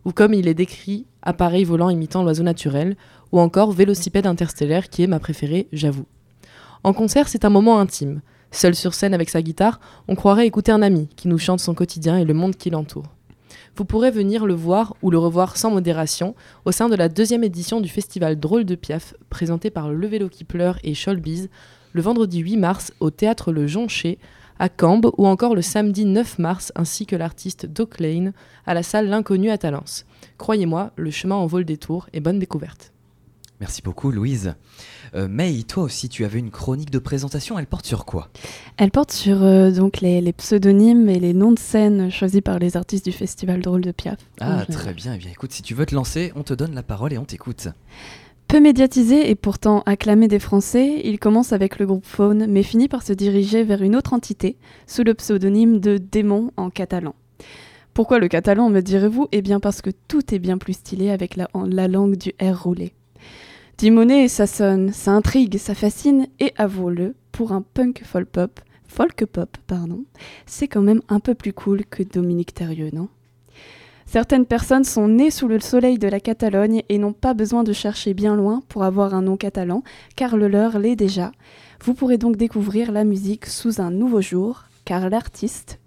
ou 0.05 0.12
comme 0.12 0.33
il 0.33 0.48
est 0.48 0.55
décrit, 0.55 1.05
Appareil 1.21 1.65
volant 1.65 1.89
imitant 1.91 2.24
l'oiseau 2.24 2.41
naturel, 2.41 2.95
ou 3.31 3.39
encore 3.39 3.74
Vélocipède 3.74 4.25
interstellaire 4.25 4.89
qui 4.89 5.03
est 5.03 5.07
ma 5.07 5.19
préférée, 5.19 5.67
j'avoue. 5.71 6.07
En 6.83 6.93
concert, 6.93 7.27
c'est 7.27 7.45
un 7.45 7.50
moment 7.51 7.79
intime. 7.79 8.21
Seul 8.50 8.74
sur 8.74 8.95
scène 8.95 9.13
avec 9.13 9.29
sa 9.29 9.43
guitare, 9.43 9.79
on 10.07 10.15
croirait 10.15 10.48
écouter 10.48 10.71
un 10.71 10.81
ami 10.81 11.10
qui 11.15 11.27
nous 11.27 11.38
chante 11.38 11.60
son 11.60 11.75
quotidien 11.75 12.17
et 12.17 12.25
le 12.25 12.33
monde 12.33 12.55
qui 12.55 12.71
l'entoure 12.71 13.05
vous 13.75 13.85
pourrez 13.85 14.11
venir 14.11 14.45
le 14.45 14.53
voir 14.53 14.95
ou 15.01 15.11
le 15.11 15.17
revoir 15.17 15.57
sans 15.57 15.71
modération 15.71 16.35
au 16.65 16.71
sein 16.71 16.89
de 16.89 16.95
la 16.95 17.09
deuxième 17.09 17.43
édition 17.43 17.79
du 17.81 17.89
festival 17.89 18.39
Drôle 18.39 18.65
de 18.65 18.75
Piaf, 18.75 19.13
présenté 19.29 19.69
par 19.69 19.89
Le 19.89 20.07
Vélo 20.07 20.29
qui 20.29 20.45
et 20.83 20.93
Scholbiz, 20.93 21.49
le 21.93 22.01
vendredi 22.01 22.39
8 22.39 22.57
mars 22.57 22.93
au 22.99 23.09
théâtre 23.09 23.51
Le 23.51 23.67
Jonché, 23.67 24.17
à 24.59 24.69
Cambes, 24.69 25.11
ou 25.17 25.25
encore 25.25 25.55
le 25.55 25.61
samedi 25.61 26.05
9 26.05 26.37
mars, 26.39 26.71
ainsi 26.75 27.05
que 27.05 27.15
l'artiste 27.15 27.65
Doc 27.65 27.99
Lane 27.99 28.33
à 28.65 28.73
la 28.73 28.83
salle 28.83 29.07
L'Inconnu 29.07 29.49
à 29.49 29.57
Talence. 29.57 30.05
Croyez-moi, 30.37 30.91
le 30.95 31.09
chemin 31.09 31.35
en 31.35 31.47
vaut 31.47 31.57
le 31.57 31.63
détour 31.63 32.07
et 32.13 32.19
bonne 32.19 32.39
découverte. 32.39 32.91
Merci 33.62 33.84
beaucoup, 33.84 34.10
Louise. 34.10 34.56
Euh, 35.13 35.27
May, 35.27 35.62
toi 35.62 35.84
aussi, 35.84 36.10
tu 36.10 36.25
avais 36.25 36.39
une 36.39 36.50
chronique 36.50 36.89
de 36.89 36.98
présentation. 36.98 37.60
Elle 37.60 37.68
porte 37.68 37.86
sur 37.86 38.06
quoi? 38.06 38.30
Elle 38.77 38.89
porte 38.89 39.12
sur 39.12 39.44
euh, 39.44 39.70
donc 39.70 40.01
les, 40.01 40.34
pseudonymes 40.34 41.08
et 41.10 41.20
les 41.20 41.36
noms 41.36 41.51
de 41.51 41.60
scène 41.60 42.10
choisis 42.10 42.41
par 42.41 42.58
les 42.58 42.75
artistes 42.75 43.06
du 43.06 43.12
festival 43.12 43.62
Drôle 43.62 43.82
de 43.82 43.91
Piaf. 43.91 44.18
Ah, 44.39 44.65
très 44.65 44.96
bien. 44.96 45.13
Eh 45.13 45.20
bien, 45.20 45.30
écoute, 45.30 45.51
si 45.51 45.62
tu 45.62 45.75
veux 45.75 45.86
te 45.86 45.94
lancer, 45.94 46.34
on 46.36 46.41
te 46.41 46.56
donne 46.56 46.74
la 46.74 46.82
parole 46.82 47.13
et 47.13 47.20
on 47.20 47.24
t'écoute. 47.24 47.68
Peu 48.48 48.60
médiatisé 48.60 49.30
et 49.30 49.36
pourtant 49.36 49.84
acclamé 49.86 50.27
des 50.27 50.39
Français, 50.39 51.00
il 51.03 51.20
commence 51.20 51.53
avec 51.53 51.77
le 51.77 51.86
groupe 51.86 52.08
Faune, 52.08 52.48
mais 52.50 52.63
finit 52.63 52.88
par 52.88 53.03
se 53.03 53.13
diriger 53.13 53.63
vers 53.63 53.84
une 53.84 53.96
autre 53.96 54.13
entité, 54.13 54.58
sous 54.88 55.03
le 55.03 55.13
pseudonyme 55.13 55.80
de 55.80 56.00
Démon 56.00 56.50
en 56.58 56.72
catalan. 56.72 57.13
Pourquoi 57.94 58.18
le 58.18 58.27
catalan, 58.27 58.72
me 58.72 58.82
direz-vous? 58.82 59.27
Eh 59.32 59.44
bien 59.44 59.60
parce 59.60 59.84
que 59.84 59.91
tout 60.08 60.34
est 60.34 60.39
bien 60.39 60.58
plus 60.58 60.74
stylé 60.74 61.12
avec 61.12 61.36
la, 61.36 61.48
la 61.68 61.88
langue 61.88 62.15
du 62.15 62.34
R 62.41 62.63
roulé. 62.63 62.94
Dimonet, 63.81 64.27
ça 64.27 64.45
sonne, 64.45 64.93
ça 64.93 65.09
intrigue, 65.09 65.57
ça 65.57 65.73
fascine, 65.73 66.27
et 66.39 66.53
avouons-le, 66.55 67.15
pour 67.31 67.51
un 67.51 67.63
punk 67.63 68.03
folk 68.05 68.29
pop, 68.29 68.59
folk 68.85 69.25
pop, 69.25 69.57
pardon, 69.65 70.03
c'est 70.45 70.67
quand 70.67 70.83
même 70.83 71.01
un 71.09 71.19
peu 71.19 71.33
plus 71.33 71.51
cool 71.51 71.83
que 71.85 72.03
Dominique 72.03 72.53
Thérieux, 72.53 72.91
non? 72.93 73.09
Certaines 74.05 74.45
personnes 74.45 74.83
sont 74.83 75.07
nées 75.07 75.31
sous 75.31 75.47
le 75.47 75.59
soleil 75.59 75.97
de 75.97 76.07
la 76.07 76.19
Catalogne 76.19 76.83
et 76.89 77.00
n'ont 77.00 77.11
pas 77.11 77.33
besoin 77.33 77.63
de 77.63 77.73
chercher 77.73 78.13
bien 78.13 78.35
loin 78.35 78.61
pour 78.69 78.83
avoir 78.83 79.15
un 79.15 79.23
nom 79.23 79.35
catalan, 79.35 79.81
car 80.15 80.38
le 80.38 80.47
leur 80.47 80.77
l'est 80.77 80.95
déjà. 80.95 81.31
Vous 81.83 81.95
pourrez 81.95 82.19
donc 82.19 82.38
découvrir 82.38 82.91
la 82.91 83.03
musique 83.03 83.47
sous 83.47 83.81
un 83.81 83.89
nouveau 83.89 84.21
jour, 84.21 84.65
car 84.85 85.09
l'artiste, 85.09 85.79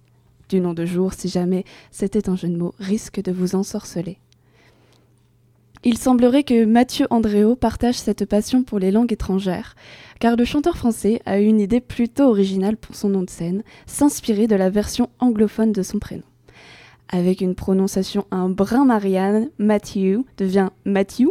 du 0.49 0.59
nom 0.59 0.75
de 0.75 0.85
jour 0.85 1.13
si 1.13 1.29
jamais 1.29 1.65
c'était 1.93 2.29
un 2.29 2.35
jeu 2.35 2.49
de 2.49 2.57
mots, 2.57 2.75
risque 2.81 3.23
de 3.23 3.31
vous 3.31 3.55
ensorceler. 3.55 4.19
Il 5.87 5.99
semblerait 5.99 6.45
que 6.45 6.65
Mathieu 6.65 7.07
Andréo 7.11 7.57
partage 7.57 7.97
cette 7.97 8.25
passion 8.25 8.63
pour 8.63 8.79
les 8.79 8.91
langues 8.91 9.13
étrangères, 9.13 9.77
car 10.19 10.35
le 10.35 10.47
chanteur 10.47 10.79
français 10.79 11.21
a 11.27 11.39
eu 11.39 11.45
une 11.45 11.61
idée 11.61 11.83
plutôt 11.83 12.25
originale 12.25 12.79
pour 12.79 12.97
son 12.97 13.11
nom 13.11 13.23
de 13.23 13.29
scène, 13.29 13.63
s'inspirer 13.85 14.47
de 14.47 14.57
la 14.57 14.71
version 14.71 15.11
anglophone 15.19 15.73
de 15.73 15.83
son 15.83 15.99
prénom. 15.99 16.23
Avec 17.11 17.43
une 17.43 17.55
prononciation 17.55 18.25
un 18.31 18.49
brin 18.49 18.87
Marianne, 18.87 19.51
Matthew 19.59 20.25
devient 20.39 20.71
Matthew. 20.87 21.29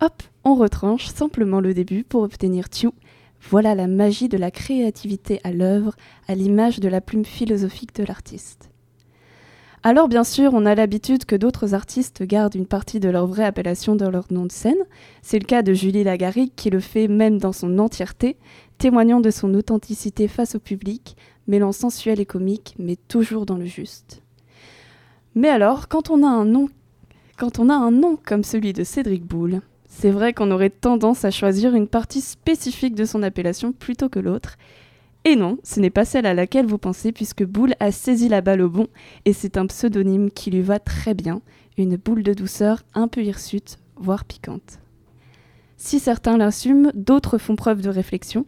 Hop, 0.00 0.22
on 0.44 0.54
retranche 0.54 1.08
simplement 1.08 1.60
le 1.60 1.74
début 1.74 2.04
pour 2.04 2.22
obtenir 2.22 2.70
Tue. 2.70 2.88
Voilà 3.50 3.74
la 3.74 3.86
magie 3.86 4.30
de 4.30 4.38
la 4.38 4.50
créativité 4.50 5.40
à 5.44 5.52
l'œuvre, 5.52 5.94
à 6.26 6.34
l'image 6.34 6.80
de 6.80 6.88
la 6.88 7.02
plume 7.02 7.26
philosophique 7.26 7.94
de 7.94 8.04
l'artiste. 8.04 8.70
Alors 9.86 10.08
bien 10.08 10.24
sûr, 10.24 10.54
on 10.54 10.64
a 10.64 10.74
l'habitude 10.74 11.26
que 11.26 11.36
d'autres 11.36 11.74
artistes 11.74 12.22
gardent 12.22 12.54
une 12.54 12.64
partie 12.64 13.00
de 13.00 13.10
leur 13.10 13.26
vraie 13.26 13.44
appellation 13.44 13.94
dans 13.96 14.10
leur 14.10 14.32
nom 14.32 14.46
de 14.46 14.50
scène. 14.50 14.82
C'est 15.20 15.38
le 15.38 15.44
cas 15.44 15.60
de 15.60 15.74
Julie 15.74 16.04
Lagarrigue 16.04 16.52
qui 16.56 16.70
le 16.70 16.80
fait 16.80 17.06
même 17.06 17.36
dans 17.36 17.52
son 17.52 17.78
entièreté, 17.78 18.38
témoignant 18.78 19.20
de 19.20 19.28
son 19.28 19.52
authenticité 19.52 20.26
face 20.26 20.54
au 20.54 20.58
public, 20.58 21.18
mêlant 21.48 21.72
sensuel 21.72 22.18
et 22.18 22.24
comique, 22.24 22.74
mais 22.78 22.96
toujours 22.96 23.44
dans 23.44 23.58
le 23.58 23.66
juste. 23.66 24.22
Mais 25.34 25.50
alors, 25.50 25.86
quand 25.88 26.08
on 26.08 26.22
a 26.22 26.28
un 26.28 26.46
nom, 26.46 26.70
quand 27.36 27.58
on 27.58 27.68
a 27.68 27.74
un 27.74 27.90
nom 27.90 28.16
comme 28.24 28.42
celui 28.42 28.72
de 28.72 28.84
Cédric 28.84 29.26
Boulle, 29.26 29.60
c'est 29.86 30.10
vrai 30.10 30.32
qu'on 30.32 30.50
aurait 30.50 30.70
tendance 30.70 31.26
à 31.26 31.30
choisir 31.30 31.74
une 31.74 31.88
partie 31.88 32.22
spécifique 32.22 32.94
de 32.94 33.04
son 33.04 33.22
appellation 33.22 33.72
plutôt 33.72 34.08
que 34.08 34.18
l'autre, 34.18 34.56
et 35.24 35.36
non, 35.36 35.58
ce 35.62 35.80
n'est 35.80 35.90
pas 35.90 36.04
celle 36.04 36.26
à 36.26 36.34
laquelle 36.34 36.66
vous 36.66 36.78
pensez 36.78 37.10
puisque 37.10 37.44
Boule 37.44 37.74
a 37.80 37.92
saisi 37.92 38.28
la 38.28 38.42
balle 38.42 38.60
au 38.60 38.68
bon 38.68 38.88
et 39.24 39.32
c'est 39.32 39.56
un 39.56 39.66
pseudonyme 39.66 40.30
qui 40.30 40.50
lui 40.50 40.60
va 40.60 40.78
très 40.78 41.14
bien, 41.14 41.40
une 41.78 41.96
boule 41.96 42.22
de 42.22 42.34
douceur 42.34 42.82
un 42.92 43.08
peu 43.08 43.22
hirsute, 43.22 43.78
voire 43.96 44.24
piquante. 44.24 44.80
Si 45.76 45.98
certains 45.98 46.36
l'assument, 46.36 46.90
d'autres 46.94 47.38
font 47.38 47.56
preuve 47.56 47.80
de 47.80 47.90
réflexion. 47.90 48.46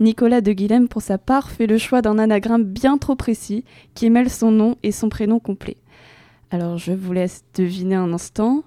Nicolas 0.00 0.40
de 0.40 0.52
Guilhem, 0.52 0.88
pour 0.88 1.02
sa 1.02 1.18
part, 1.18 1.50
fait 1.50 1.66
le 1.66 1.78
choix 1.78 2.02
d'un 2.02 2.18
anagramme 2.18 2.64
bien 2.64 2.98
trop 2.98 3.14
précis 3.14 3.64
qui 3.94 4.10
mêle 4.10 4.30
son 4.30 4.50
nom 4.50 4.76
et 4.82 4.90
son 4.90 5.08
prénom 5.08 5.38
complet. 5.38 5.76
Alors 6.50 6.78
je 6.78 6.92
vous 6.92 7.12
laisse 7.12 7.44
deviner 7.54 7.94
un 7.94 8.12
instant. 8.12 8.62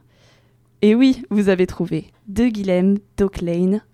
Et 0.81 0.93
oui, 0.93 1.23
vous 1.29 1.49
avez 1.49 1.67
trouvé. 1.67 2.11
De 2.27 2.45
Guilhem, 2.45 2.97
Doc 3.17 3.41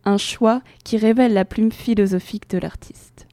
un 0.06 0.18
choix 0.18 0.62
qui 0.84 0.98
révèle 0.98 1.34
la 1.34 1.46
plume 1.46 1.72
philosophique 1.72 2.50
de 2.50 2.58
l'artiste. 2.58 3.28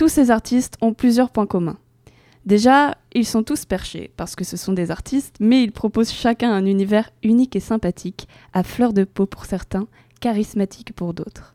Tous 0.00 0.08
ces 0.08 0.30
artistes 0.30 0.78
ont 0.80 0.94
plusieurs 0.94 1.28
points 1.28 1.44
communs. 1.44 1.76
Déjà, 2.46 2.96
ils 3.12 3.26
sont 3.26 3.42
tous 3.42 3.66
perchés, 3.66 4.10
parce 4.16 4.34
que 4.34 4.44
ce 4.44 4.56
sont 4.56 4.72
des 4.72 4.90
artistes, 4.90 5.36
mais 5.40 5.62
ils 5.62 5.72
proposent 5.72 6.10
chacun 6.10 6.50
un 6.50 6.64
univers 6.64 7.10
unique 7.22 7.54
et 7.54 7.60
sympathique, 7.60 8.26
à 8.54 8.62
fleur 8.62 8.94
de 8.94 9.04
peau 9.04 9.26
pour 9.26 9.44
certains, 9.44 9.88
charismatique 10.20 10.94
pour 10.94 11.12
d'autres. 11.12 11.54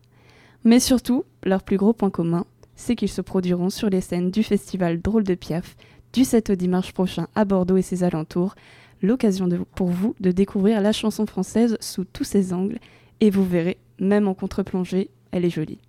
Mais 0.63 0.79
surtout, 0.79 1.25
leur 1.43 1.63
plus 1.63 1.77
gros 1.77 1.93
point 1.93 2.11
commun, 2.11 2.45
c'est 2.75 2.95
qu'ils 2.95 3.09
se 3.09 3.21
produiront 3.21 3.71
sur 3.71 3.89
les 3.89 3.99
scènes 3.99 4.29
du 4.29 4.43
festival 4.43 5.01
Drôle 5.01 5.23
de 5.23 5.33
Piaf, 5.33 5.75
du 6.13 6.23
7 6.23 6.51
au 6.51 6.55
dimanche 6.55 6.91
prochain 6.91 7.25
à 7.33 7.45
Bordeaux 7.45 7.77
et 7.77 7.81
ses 7.81 8.03
alentours, 8.03 8.53
l'occasion 9.01 9.49
pour 9.73 9.87
vous 9.87 10.13
de 10.19 10.29
découvrir 10.29 10.81
la 10.81 10.91
chanson 10.91 11.25
française 11.25 11.77
sous 11.79 12.05
tous 12.05 12.25
ses 12.25 12.53
angles, 12.53 12.77
et 13.21 13.31
vous 13.31 13.43
verrez, 13.43 13.79
même 13.99 14.27
en 14.27 14.35
contre-plongée, 14.35 15.09
elle 15.31 15.45
est 15.45 15.49
jolie. 15.49 15.79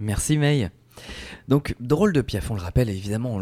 Merci 0.00 0.38
May. 0.38 0.72
Donc, 1.48 1.74
drôle 1.78 2.12
de 2.12 2.22
piaf, 2.22 2.50
on 2.50 2.54
le 2.54 2.60
rappelle, 2.60 2.88
évidemment, 2.88 3.38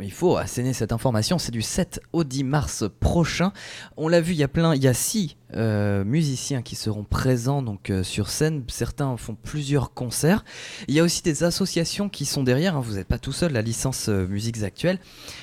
il 0.00 0.12
faut 0.12 0.36
asséner 0.36 0.72
cette 0.72 0.92
information. 0.92 1.38
C'est 1.38 1.52
du 1.52 1.62
7 1.62 2.00
au 2.12 2.24
10 2.24 2.42
mars 2.44 2.84
prochain. 2.98 3.52
On 3.96 4.08
l'a 4.08 4.20
vu, 4.20 4.32
il 4.32 4.38
y 4.38 4.42
a 4.42 4.48
plein, 4.48 4.74
il 4.74 4.82
y 4.82 4.88
a 4.88 4.94
six 4.94 5.36
euh, 5.54 6.04
musiciens 6.04 6.62
qui 6.62 6.74
seront 6.74 7.04
présents 7.04 7.62
donc 7.62 7.90
euh, 7.90 8.02
sur 8.02 8.28
scène. 8.28 8.64
Certains 8.66 9.16
font 9.16 9.36
plusieurs 9.36 9.94
concerts. 9.94 10.44
Il 10.88 10.94
y 10.94 11.00
a 11.00 11.04
aussi 11.04 11.22
des 11.22 11.44
associations 11.44 12.08
qui 12.08 12.24
sont 12.24 12.42
derrière. 12.42 12.76
Hein. 12.76 12.80
vous 12.80 12.94
n'êtes 12.94 13.06
pas 13.06 13.18
tout 13.18 13.32
seul. 13.32 13.52
La 13.52 13.62
licence 13.62 14.08
euh, 14.08 14.26
musiques 14.26 14.62
actuelles. 14.64 14.98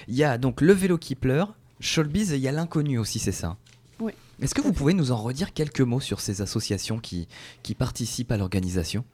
Il 0.10 0.16
y 0.16 0.26
a 0.26 0.38
donc 0.38 0.60
le 0.60 0.74
vélo 0.74 0.98
qui 0.98 1.16
pleure, 1.16 1.56
Sholbiz 1.80 2.34
et 2.34 2.36
il 2.36 2.42
y 2.42 2.50
a 2.50 2.52
l'inconnu 2.52 2.98
aussi, 2.98 3.20
c'est 3.20 3.32
ça. 3.32 3.56
Oui. 4.00 4.12
Est-ce 4.42 4.54
que 4.54 4.62
vous 4.62 4.74
pouvez 4.74 4.94
nous 4.94 5.12
en 5.12 5.18
redire 5.18 5.54
quelques 5.54 5.82
mots 5.82 6.02
sur 6.02 6.20
ces 6.20 6.42
associations 6.42 7.00
qui, 7.00 7.28
qui 7.62 7.76
participent 7.76 8.32
à 8.32 8.38
l'organisation? 8.38 9.06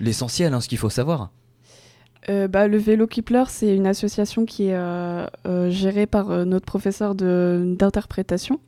L'essentiel, 0.00 0.54
hein, 0.54 0.62
ce 0.62 0.68
qu'il 0.68 0.78
faut 0.78 0.88
savoir. 0.88 1.30
Euh, 2.28 2.48
bah, 2.48 2.68
le 2.68 2.76
Vélo 2.76 3.06
qui 3.06 3.22
pleure, 3.22 3.48
c'est 3.48 3.74
une 3.74 3.86
association 3.86 4.44
qui 4.44 4.64
est 4.64 4.74
euh, 4.74 5.26
euh, 5.46 5.70
gérée 5.70 6.06
par 6.06 6.44
notre 6.44 6.66
professeur 6.66 7.14
d'interprétation, 7.14 8.60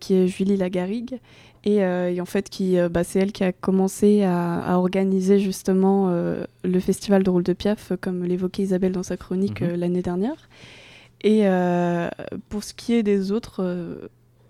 qui 0.00 0.14
est 0.14 0.28
Julie 0.28 0.56
Lagarrigue. 0.56 1.18
Et, 1.64 1.82
en 1.84 2.24
fait, 2.26 2.48
qui, 2.48 2.76
bah, 2.90 3.02
c'est 3.02 3.18
elle 3.18 3.32
qui 3.32 3.42
a 3.42 3.52
commencé 3.52 4.22
à, 4.22 4.78
organiser 4.78 5.40
justement 5.40 6.08
le 6.62 6.80
festival 6.80 7.24
de 7.24 7.30
rôle 7.30 7.42
de 7.42 7.52
Piaf, 7.52 7.92
comme 8.00 8.22
l'évoquait 8.22 8.62
Isabelle 8.62 8.92
dans 8.92 9.02
sa 9.02 9.16
chronique 9.16 9.62
mhm. 9.62 9.74
l'année 9.74 10.02
dernière. 10.02 10.48
Et 11.22 11.42
pour 12.48 12.62
ce 12.62 12.72
qui 12.72 12.94
est 12.94 13.02
des 13.02 13.32
autres, 13.32 13.64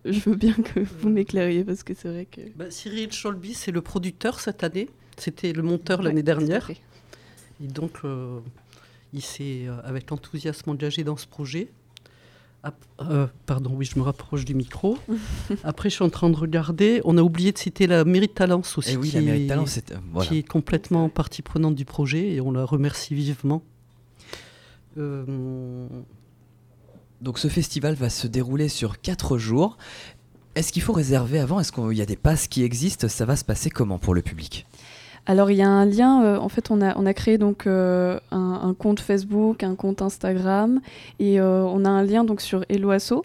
je 0.05 0.21
veux 0.21 0.37
bien 0.37 0.53
que 0.53 0.81
vous 0.81 1.09
m'éclairiez 1.09 1.65
parce 1.65 1.83
que 1.83 1.95
c'est 1.95 2.09
vrai 2.09 2.27
que. 2.27 2.43
Bah, 2.55 2.67
Cyril 2.71 3.09
Cholby, 3.11 3.55
c'est 3.55 3.73
le 3.73 3.81
producteur 3.81 4.39
cette 4.39 4.63
année. 4.63 4.91
C'était 5.17 5.55
le 5.55 5.63
monteur 5.63 6.03
l'année 6.03 6.23
dernière. 6.23 6.71
Et 7.63 7.69
donc, 7.69 7.99
euh, 8.05 8.41
il 9.13 9.23
s'est, 9.23 9.67
euh, 9.67 9.81
avec 9.85 10.11
enthousiasme, 10.13 10.71
engagé 10.71 11.05
dans 11.05 11.17
ce 11.17 11.27
projet. 11.27 11.69
Euh, 13.01 13.29
pardon, 13.47 13.71
oui, 13.75 13.85
je 13.85 13.97
me 13.99 14.05
rapproche 14.05 14.45
du 14.45 14.55
micro. 14.55 14.99
Après, 15.65 15.89
je 15.89 15.95
suis 15.95 16.05
en 16.05 16.11
train 16.11 16.29
de 16.31 16.37
regarder. 16.37 17.01
On 17.05 17.17
a 17.17 17.23
oublié 17.23 17.53
de 17.53 17.59
citer 17.59 17.87
la 17.87 18.05
Mérite 18.05 18.35
Talence 18.35 18.77
aussi, 18.77 18.95
eh 18.95 18.97
oui, 18.97 19.11
qui, 19.11 19.21
la 19.21 19.37
est, 19.37 19.47
Talence, 19.47 19.79
qui 20.23 20.39
est 20.39 20.43
complètement 20.43 21.09
partie 21.09 21.43
prenante 21.43 21.77
du 21.77 21.85
projet 21.85 22.33
et 22.33 22.41
on 22.41 22.51
la 22.51 22.65
remercie 22.65 23.15
vivement. 23.15 23.63
Donc 27.21 27.39
ce 27.39 27.49
festival 27.49 27.95
va 27.95 28.11
se 28.11 28.27
dérouler 28.27 28.69
sur 28.69 29.01
4 29.01 29.39
jours. 29.39 29.79
Est-ce 30.57 30.73
qu'il 30.73 30.83
faut 30.83 30.95
réserver 30.95 31.39
avant? 31.39 31.61
Est-ce 31.61 31.71
qu'il 31.71 31.93
y 31.93 32.03
a 32.03 32.07
des 32.07 32.17
passes 32.17 32.49
qui 32.49 32.63
existent? 32.63 33.09
Ça 33.09 33.27
va 33.27 33.37
se 33.37 33.45
passer 33.45 33.69
comment 33.69 33.99
pour 33.99 34.15
le 34.15 34.23
public? 34.23 34.67
Alors 35.27 35.51
il 35.51 35.57
y 35.57 35.63
a 35.63 35.69
un 35.69 35.85
lien, 35.85 36.25
euh, 36.25 36.39
en 36.39 36.49
fait 36.49 36.71
on 36.71 36.81
a, 36.81 36.97
on 36.97 37.05
a 37.05 37.13
créé 37.13 37.37
donc 37.37 37.67
euh, 37.67 38.19
un, 38.31 38.75
compte 38.79 39.01
Facebook, 39.01 39.65
un 39.65 39.75
compte 39.75 40.01
Instagram 40.01 40.81
et 41.19 41.41
euh, 41.41 41.65
on 41.65 41.85
a 41.85 41.89
un 41.89 42.05
lien 42.05 42.25
donc 42.25 42.41
sur 42.41 42.65
Eloasso 42.69 43.25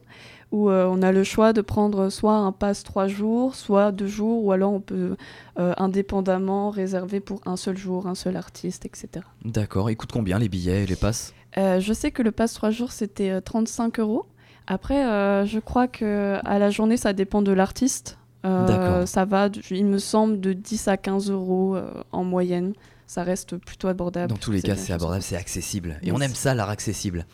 où 0.52 0.70
on 0.70 1.02
a 1.02 1.14
le 1.14 1.24
choix 1.24 1.54
de 1.54 1.62
prendre 1.62 2.10
soit 2.10 2.36
un 2.36 2.52
pass 2.52 2.84
trois 2.84 3.08
jours, 3.08 3.56
soit 3.56 3.94
deux 3.94 4.08
jours 4.08 4.44
ou 4.44 4.52
alors 4.52 4.74
on 4.74 4.82
peut 4.82 5.16
indépendamment 5.56 6.72
réserver 6.72 7.22
pour 7.22 7.40
un 7.46 7.56
seul 7.56 7.78
jour, 7.78 8.06
un 8.06 8.16
seul 8.16 8.36
artiste, 8.36 8.86
etc. 8.86 9.26
D'accord, 9.46 9.90
coûte 9.98 10.12
combien 10.12 10.40
les 10.40 10.50
billets 10.50 10.84
et 10.84 10.86
les 10.86 10.98
passes? 10.98 11.34
Je 11.56 11.94
sais 11.94 12.12
que 12.12 12.22
le 12.22 12.32
pass 12.32 12.54
trois 12.54 12.70
jours 12.70 12.92
c'était 12.92 13.40
35 13.40 14.02
euros. 14.02 14.26
Après, 14.68 15.04
je 15.48 15.60
crois 15.60 15.88
que 15.88 16.38
à 16.44 16.60
la 16.60 16.70
journée, 16.70 16.98
ça 16.98 17.14
dépend 17.14 17.42
de 17.42 17.54
l'artiste. 17.54 18.18
Euh, 18.46 19.06
ça 19.06 19.26
va, 19.26 19.50
il 19.70 19.86
me 19.86 20.00
semble, 20.00 20.40
de 20.40 20.54
10 20.54 20.88
à 20.88 20.98
15 20.98 21.30
euros 21.30 21.76
euh, 21.76 21.92
en 22.12 22.24
moyenne. 22.24 22.74
Ça 23.08 23.24
reste 23.24 23.58
plutôt 23.58 23.90
abordable. 23.90 24.32
Dans 24.32 24.38
tous 24.38 24.52
les 24.52 24.62
cas, 24.62 24.78
c'est 24.78 24.94
abordable, 24.94 25.22
c'est 25.22 25.36
accessible. 25.36 26.00
Et 26.02 26.14
on 26.14 26.22
aime 26.22 26.34
ça, 26.34 26.56
l'art 26.56 26.70
accessible. 26.70 27.26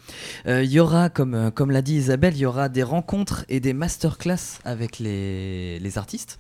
Euh, 0.48 0.64
il 0.64 0.72
y 0.72 0.80
aura, 0.80 1.10
comme, 1.10 1.52
comme 1.52 1.70
l'a 1.70 1.84
dit 1.84 1.96
Isabelle, 1.96 2.34
il 2.36 2.40
y 2.40 2.46
aura 2.48 2.68
des 2.68 2.82
rencontres 2.82 3.46
et 3.48 3.60
des 3.60 3.74
masterclass 3.74 4.60
avec 4.66 4.98
les, 4.98 5.78
les 5.80 5.98
artistes. 6.00 6.40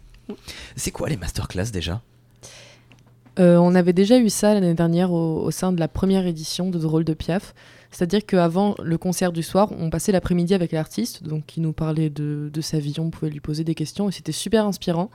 C'est 0.75 0.89
quoi 0.89 1.07
les 1.07 1.17
masterclass 1.17 1.71
déjà? 1.71 2.01
On 3.39 3.75
avait 3.75 3.93
déjà 3.93 4.17
eu 4.17 4.29
ça 4.31 4.55
l'année 4.55 4.73
dernière 4.73 5.11
au, 5.11 5.43
au, 5.43 5.51
sein 5.51 5.71
de 5.71 5.79
la 5.79 5.87
première 5.87 6.25
édition 6.25 6.71
de 6.71 6.79
Drôle 6.79 7.03
de 7.03 7.13
Piaf. 7.13 7.53
C'est-à-dire 7.91 8.25
qu'avant 8.25 8.75
le 8.83 8.97
concert 8.97 9.31
du 9.31 9.43
soir, 9.43 9.71
on 9.77 9.89
passait 9.89 10.11
l'après-midi 10.11 10.53
avec 10.53 10.71
l'artiste, 10.71 11.23
donc 11.23 11.45
qui 11.45 11.61
nous 11.61 11.73
parlait 11.73 12.09
de, 12.09 12.51
sa 12.61 12.79
vision, 12.79 13.05
on 13.05 13.09
pouvait 13.09 13.31
lui 13.31 13.39
poser 13.39 13.63
des 13.63 13.75
questions, 13.75 14.09
et 14.09 14.11
c'était 14.11 14.31
super 14.31 14.65
inspirant. 14.65 15.09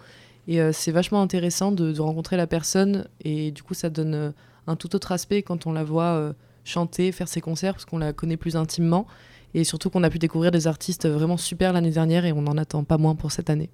Et 0.48 0.60
euh, 0.60 0.72
c'est 0.72 0.92
vachement 0.92 1.22
intéressant 1.22 1.72
de, 1.72 1.98
rencontrer 2.00 2.36
la 2.36 2.46
personne, 2.46 3.06
et 3.24 3.50
du 3.50 3.62
coup, 3.62 3.74
ça 3.74 3.90
donne 3.90 4.14
euh, 4.14 4.30
un 4.66 4.76
tout 4.76 4.94
autre 4.96 5.12
aspect 5.12 5.42
quand 5.42 5.66
on 5.66 5.72
la 5.72 5.84
voit 5.84 6.14
euh, 6.14 6.32
chanter, 6.64 7.12
faire 7.12 7.28
ses 7.28 7.40
concerts, 7.40 7.74
parce 7.74 7.84
qu'on 7.84 7.98
la 7.98 8.12
connaît 8.12 8.36
plus 8.36 8.56
intimement. 8.56 9.06
Et 9.54 9.64
surtout 9.64 9.90
qu'on 9.90 10.02
a 10.02 10.08
pu 10.08 10.18
découvrir 10.18 10.50
des 10.50 10.66
artistes 10.66 11.06
vraiment 11.06 11.36
super 11.36 11.74
l'année 11.74 11.90
dernière 11.90 12.24
et 12.24 12.32
on 12.32 12.40
n'en 12.40 12.56
attend 12.56 12.84
pas 12.84 12.96
moins 12.96 13.14
pour 13.14 13.32
cette 13.32 13.50
année. 13.50 13.68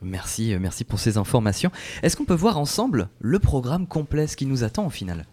Merci, 0.00 0.54
merci 0.60 0.84
pour 0.84 1.00
ces 1.00 1.18
informations. 1.18 1.72
Est-ce 2.04 2.16
qu'on 2.16 2.24
peut 2.24 2.32
voir 2.32 2.58
ensemble 2.58 3.08
le 3.18 3.40
programme 3.40 3.88
complet, 3.88 4.28
ce 4.28 4.36
qui 4.36 4.46
nous 4.46 4.62
attend 4.62 4.86
au 4.86 4.90
final? 4.90 5.26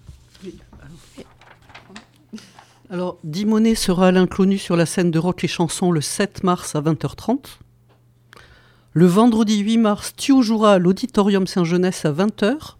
Alors, 2.93 3.17
Dimonet 3.23 3.73
sera 3.73 4.09
à 4.09 4.11
l'inclus 4.11 4.59
sur 4.59 4.75
la 4.75 4.85
scène 4.85 5.09
de 5.09 5.17
rock 5.17 5.43
et 5.43 5.47
chansons 5.47 5.91
le 5.91 5.99
7 5.99 6.43
mars 6.43 6.75
à 6.75 6.81
20h30. 6.81 7.39
Le 8.91 9.05
vendredi 9.07 9.57
8 9.57 9.77
mars, 9.79 10.13
Thio 10.15 10.43
jouera 10.43 10.73
à 10.73 10.77
l'Auditorium 10.77 11.47
Saint-Jeunesse 11.47 12.05
à 12.05 12.11
20h. 12.11 12.75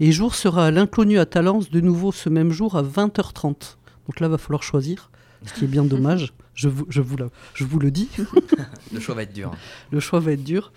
Et 0.00 0.10
Jour 0.10 0.34
sera 0.34 0.66
à 0.66 0.70
l'inconnu 0.72 1.20
à 1.20 1.24
Talence 1.26 1.70
de 1.70 1.80
nouveau 1.80 2.10
ce 2.10 2.28
même 2.28 2.50
jour 2.50 2.76
à 2.76 2.82
20h30. 2.82 3.76
Donc 4.08 4.18
là, 4.18 4.26
va 4.26 4.38
falloir 4.38 4.64
choisir, 4.64 5.08
ce 5.46 5.54
qui 5.54 5.66
est 5.66 5.68
bien 5.68 5.84
dommage. 5.84 6.32
Je 6.56 6.68
vous, 6.68 6.86
je 6.88 7.00
vous, 7.00 7.16
la- 7.16 7.30
je 7.54 7.64
vous 7.64 7.78
le 7.80 7.90
dis. 7.92 8.08
Le 8.92 8.98
choix 9.00 9.14
va 9.14 9.22
être 9.22 9.32
dur. 9.32 9.50
Le 9.92 9.98
choix 10.00 10.18
va 10.20 10.30
être 10.32 10.42
dur. 10.44 10.72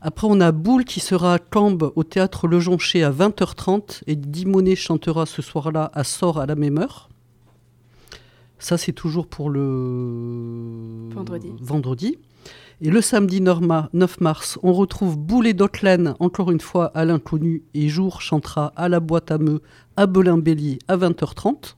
Après, 0.00 0.26
on 0.28 0.40
a 0.40 0.50
Boule 0.52 0.84
qui 0.84 0.98
sera 1.00 1.34
à 1.34 1.38
Cambes 1.40 1.90
au 1.96 2.02
théâtre 2.04 2.46
Le 2.48 2.58
Jonché 2.60 3.02
à 3.04 3.10
20h30 3.10 4.02
et 4.08 4.14
Dimonet 4.14 4.76
chantera 4.76 5.26
ce 5.26 5.40
soir-là 5.42 5.90
à 5.92 6.02
Sort 6.04 6.38
à 6.40 6.46
la 6.46 6.54
même 6.56 6.78
heure. 6.78 7.08
Ça, 8.58 8.76
c'est 8.76 8.92
toujours 8.92 9.26
pour 9.26 9.50
le 9.50 11.08
Vendredi. 11.14 11.52
vendredi. 11.60 12.18
Et 12.80 12.90
le 12.90 13.00
samedi 13.00 13.40
norma- 13.40 13.88
9 13.92 14.20
mars, 14.20 14.58
on 14.62 14.72
retrouve 14.72 15.16
Boule 15.18 15.46
et 15.46 15.54
Dotlen, 15.54 16.14
encore 16.20 16.50
une 16.50 16.60
fois 16.60 16.86
à 16.94 17.04
l'inconnu, 17.04 17.62
et 17.74 17.88
Jour 17.88 18.20
chantera 18.20 18.72
à 18.76 18.88
la 18.88 19.00
boîte 19.00 19.30
à 19.30 19.38
meux 19.38 19.62
à 19.96 20.06
Belin-Bélier 20.06 20.78
à 20.88 20.96
20h30. 20.96 21.76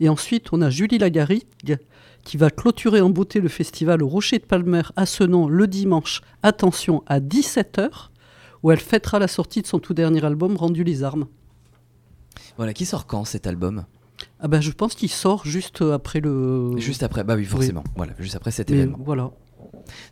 Et 0.00 0.08
ensuite, 0.08 0.52
on 0.52 0.60
a 0.62 0.70
Julie 0.70 0.98
Lagarigue 0.98 1.78
qui 2.24 2.36
va 2.36 2.50
clôturer 2.50 3.00
en 3.00 3.10
beauté 3.10 3.40
le 3.40 3.48
festival 3.48 4.02
au 4.02 4.08
Rocher 4.08 4.38
de 4.38 4.44
Palmer 4.44 4.82
à 4.96 5.06
Senon 5.06 5.46
le 5.48 5.66
dimanche, 5.68 6.20
attention, 6.42 7.02
à 7.06 7.20
17h, 7.20 8.10
où 8.64 8.72
elle 8.72 8.80
fêtera 8.80 9.20
la 9.20 9.28
sortie 9.28 9.62
de 9.62 9.66
son 9.68 9.78
tout 9.78 9.94
dernier 9.94 10.24
album, 10.24 10.56
Rendu 10.56 10.82
les 10.82 11.04
armes. 11.04 11.26
Voilà, 12.56 12.74
qui 12.74 12.84
sort 12.84 13.06
quand 13.06 13.24
cet 13.24 13.46
album? 13.46 13.84
Ah 14.40 14.48
ben, 14.48 14.60
je 14.60 14.70
pense 14.70 14.94
qu'il 14.94 15.10
sort 15.10 15.44
juste 15.46 15.82
après 15.82 16.20
le... 16.20 16.76
Juste 16.78 17.02
après, 17.02 17.24
bah 17.24 17.34
oui, 17.36 17.44
forcément. 17.44 17.84
Voilà, 17.96 18.12
juste 18.18 18.36
après 18.36 18.50
cet 18.50 18.70
Mais 18.70 18.76
événement. 18.76 18.98
voilà. 19.04 19.30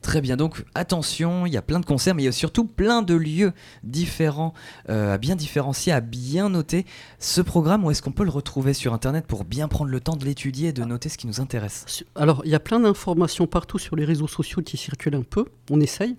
Très 0.02 0.20
bien, 0.20 0.36
donc 0.36 0.64
attention, 0.74 1.46
il 1.46 1.52
y 1.52 1.56
a 1.56 1.62
plein 1.62 1.80
de 1.80 1.84
concerts, 1.86 2.14
mais 2.14 2.22
il 2.22 2.26
y 2.26 2.28
a 2.28 2.32
surtout 2.32 2.64
plein 2.64 3.02
de 3.02 3.14
lieux 3.14 3.52
différents, 3.82 4.54
euh, 4.88 5.14
à 5.14 5.18
bien 5.18 5.34
différencier, 5.34 5.92
à 5.92 6.00
bien 6.00 6.48
noter. 6.48 6.86
Ce 7.18 7.40
programme, 7.40 7.84
où 7.84 7.90
est-ce 7.90 8.00
qu'on 8.02 8.12
peut 8.12 8.24
le 8.24 8.30
retrouver 8.30 8.72
sur 8.72 8.92
Internet 8.92 9.26
pour 9.26 9.44
bien 9.44 9.66
prendre 9.66 9.90
le 9.90 10.00
temps 10.00 10.16
de 10.16 10.24
l'étudier 10.24 10.68
et 10.68 10.72
de 10.72 10.84
noter 10.84 11.08
ce 11.08 11.18
qui 11.18 11.26
nous 11.26 11.40
intéresse? 11.40 12.04
Alors, 12.14 12.42
il 12.44 12.50
y 12.50 12.54
a 12.54 12.60
plein 12.60 12.78
d'informations 12.80 13.46
partout 13.46 13.78
sur 13.78 13.96
les 13.96 14.04
réseaux 14.04 14.28
sociaux 14.28 14.62
qui 14.62 14.76
circulent 14.76 15.16
un 15.16 15.22
peu, 15.22 15.46
on 15.70 15.80
essaye. 15.80 16.16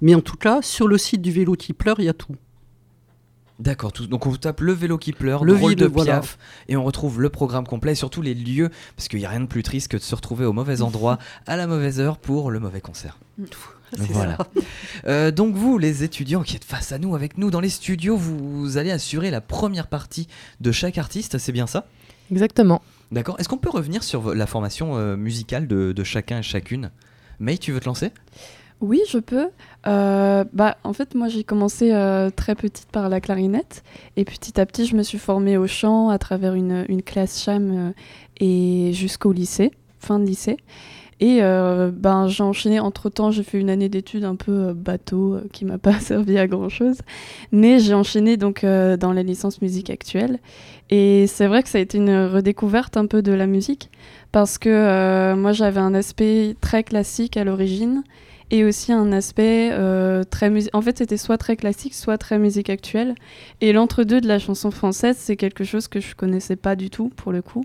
Mais 0.00 0.14
en 0.14 0.20
tout 0.20 0.36
cas, 0.36 0.60
sur 0.60 0.86
le 0.88 0.98
site 0.98 1.22
du 1.22 1.30
vélo 1.30 1.54
qui 1.54 1.72
pleure, 1.72 1.98
il 1.98 2.04
y 2.04 2.10
a 2.10 2.14
tout. 2.14 2.36
D'accord, 3.58 3.92
tout- 3.92 4.06
donc 4.06 4.26
on 4.26 4.34
tape 4.34 4.60
le 4.60 4.72
vélo 4.72 4.98
qui 4.98 5.12
pleure, 5.12 5.44
Le 5.44 5.52
le 5.52 5.58
drôle 5.58 5.70
vide, 5.70 5.78
de 5.80 5.86
voilà. 5.86 6.20
Piaf, 6.20 6.38
et 6.68 6.76
on 6.76 6.82
retrouve 6.84 7.20
le 7.20 7.28
programme 7.28 7.66
complet 7.66 7.92
et 7.92 7.94
surtout 7.94 8.22
les 8.22 8.34
lieux, 8.34 8.70
parce 8.96 9.08
qu'il 9.08 9.18
n'y 9.20 9.26
a 9.26 9.28
rien 9.30 9.40
de 9.40 9.46
plus 9.46 9.62
triste 9.62 9.88
que 9.88 9.96
de 9.96 10.02
se 10.02 10.14
retrouver 10.14 10.44
au 10.44 10.52
mauvais 10.52 10.82
endroit, 10.82 11.18
à 11.46 11.56
la 11.56 11.66
mauvaise 11.66 12.00
heure 12.00 12.18
pour 12.18 12.50
le 12.50 12.58
mauvais 12.60 12.80
concert. 12.80 13.18
C'est 13.96 14.10
Voilà. 14.10 14.38
Euh, 15.06 15.30
donc 15.30 15.54
vous, 15.54 15.76
les 15.76 16.02
étudiants 16.02 16.42
qui 16.42 16.56
êtes 16.56 16.64
face 16.64 16.92
à 16.92 16.98
nous, 16.98 17.14
avec 17.14 17.36
nous 17.36 17.50
dans 17.50 17.60
les 17.60 17.68
studios, 17.68 18.16
vous 18.16 18.78
allez 18.78 18.90
assurer 18.90 19.30
la 19.30 19.42
première 19.42 19.86
partie 19.86 20.28
de 20.62 20.72
chaque 20.72 20.96
artiste, 20.96 21.36
c'est 21.36 21.52
bien 21.52 21.66
ça? 21.66 21.86
Exactement. 22.30 22.80
D'accord. 23.10 23.38
Est-ce 23.38 23.50
qu'on 23.50 23.58
peut 23.58 23.68
revenir 23.68 24.02
sur 24.02 24.34
la 24.34 24.46
formation 24.46 24.96
euh, 24.96 25.16
musicale 25.18 25.66
de, 25.68 25.92
de 25.92 26.04
chacun 26.04 26.38
et 26.38 26.42
chacune? 26.42 26.90
May, 27.38 27.58
tu 27.58 27.70
veux 27.72 27.80
te 27.80 27.84
lancer? 27.84 28.12
Oui, 28.82 29.00
je 29.08 29.18
peux. 29.18 29.48
Euh, 29.86 30.44
bah, 30.52 30.76
en 30.82 30.92
fait, 30.92 31.14
moi, 31.14 31.28
j'ai 31.28 31.44
commencé 31.44 31.92
euh, 31.92 32.30
très 32.30 32.56
petite 32.56 32.88
par 32.90 33.08
la 33.08 33.20
clarinette. 33.20 33.84
Et 34.16 34.24
petit 34.24 34.60
à 34.60 34.66
petit, 34.66 34.86
je 34.86 34.96
me 34.96 35.04
suis 35.04 35.18
formée 35.18 35.56
au 35.56 35.68
chant 35.68 36.08
à 36.08 36.18
travers 36.18 36.54
une, 36.54 36.84
une 36.88 37.02
classe 37.02 37.40
cham 37.40 37.70
euh, 37.70 37.90
et 38.40 38.92
jusqu'au 38.92 39.30
lycée, 39.30 39.70
fin 40.00 40.18
de 40.18 40.24
lycée. 40.24 40.56
Et 41.20 41.38
ben, 41.40 42.26
j'ai 42.26 42.42
enchaîné, 42.42 42.80
entre-temps, 42.80 43.30
j'ai 43.30 43.44
fait 43.44 43.60
une 43.60 43.70
année 43.70 43.88
d'études 43.88 44.24
un 44.24 44.34
peu 44.34 44.72
bateau 44.72 45.38
qui 45.52 45.64
m'a 45.64 45.78
pas 45.78 46.00
servi 46.00 46.36
à 46.36 46.48
grand-chose. 46.48 46.98
Mais 47.52 47.78
j'ai 47.78 47.94
enchaîné 47.94 48.36
donc 48.36 48.62
dans 48.64 49.12
la 49.12 49.22
licence 49.22 49.62
musique 49.62 49.88
actuelle. 49.88 50.40
Et 50.90 51.28
c'est 51.28 51.46
vrai 51.46 51.62
que 51.62 51.68
ça 51.68 51.78
a 51.78 51.80
été 51.80 51.98
une 51.98 52.26
redécouverte 52.26 52.96
un 52.96 53.06
peu 53.06 53.22
de 53.22 53.30
la 53.30 53.46
musique 53.46 53.88
parce 54.32 54.58
que 54.58 55.34
moi, 55.34 55.52
j'avais 55.52 55.78
un 55.78 55.94
aspect 55.94 56.56
très 56.60 56.82
classique 56.82 57.36
à 57.36 57.44
l'origine 57.44 58.02
et 58.52 58.64
aussi 58.64 58.92
un 58.92 59.12
aspect 59.12 59.70
euh, 59.72 60.24
très 60.24 60.50
musique. 60.50 60.70
En 60.74 60.82
fait, 60.82 60.98
c'était 60.98 61.16
soit 61.16 61.38
très 61.38 61.56
classique, 61.56 61.94
soit 61.94 62.18
très 62.18 62.38
musique 62.38 62.68
actuelle. 62.68 63.14
Et 63.62 63.72
l'entre-deux 63.72 64.20
de 64.20 64.28
la 64.28 64.38
chanson 64.38 64.70
française, 64.70 65.16
c'est 65.18 65.36
quelque 65.36 65.64
chose 65.64 65.88
que 65.88 66.00
je 66.00 66.14
connaissais 66.14 66.56
pas 66.56 66.76
du 66.76 66.90
tout 66.90 67.08
pour 67.16 67.32
le 67.32 67.40
coup 67.40 67.64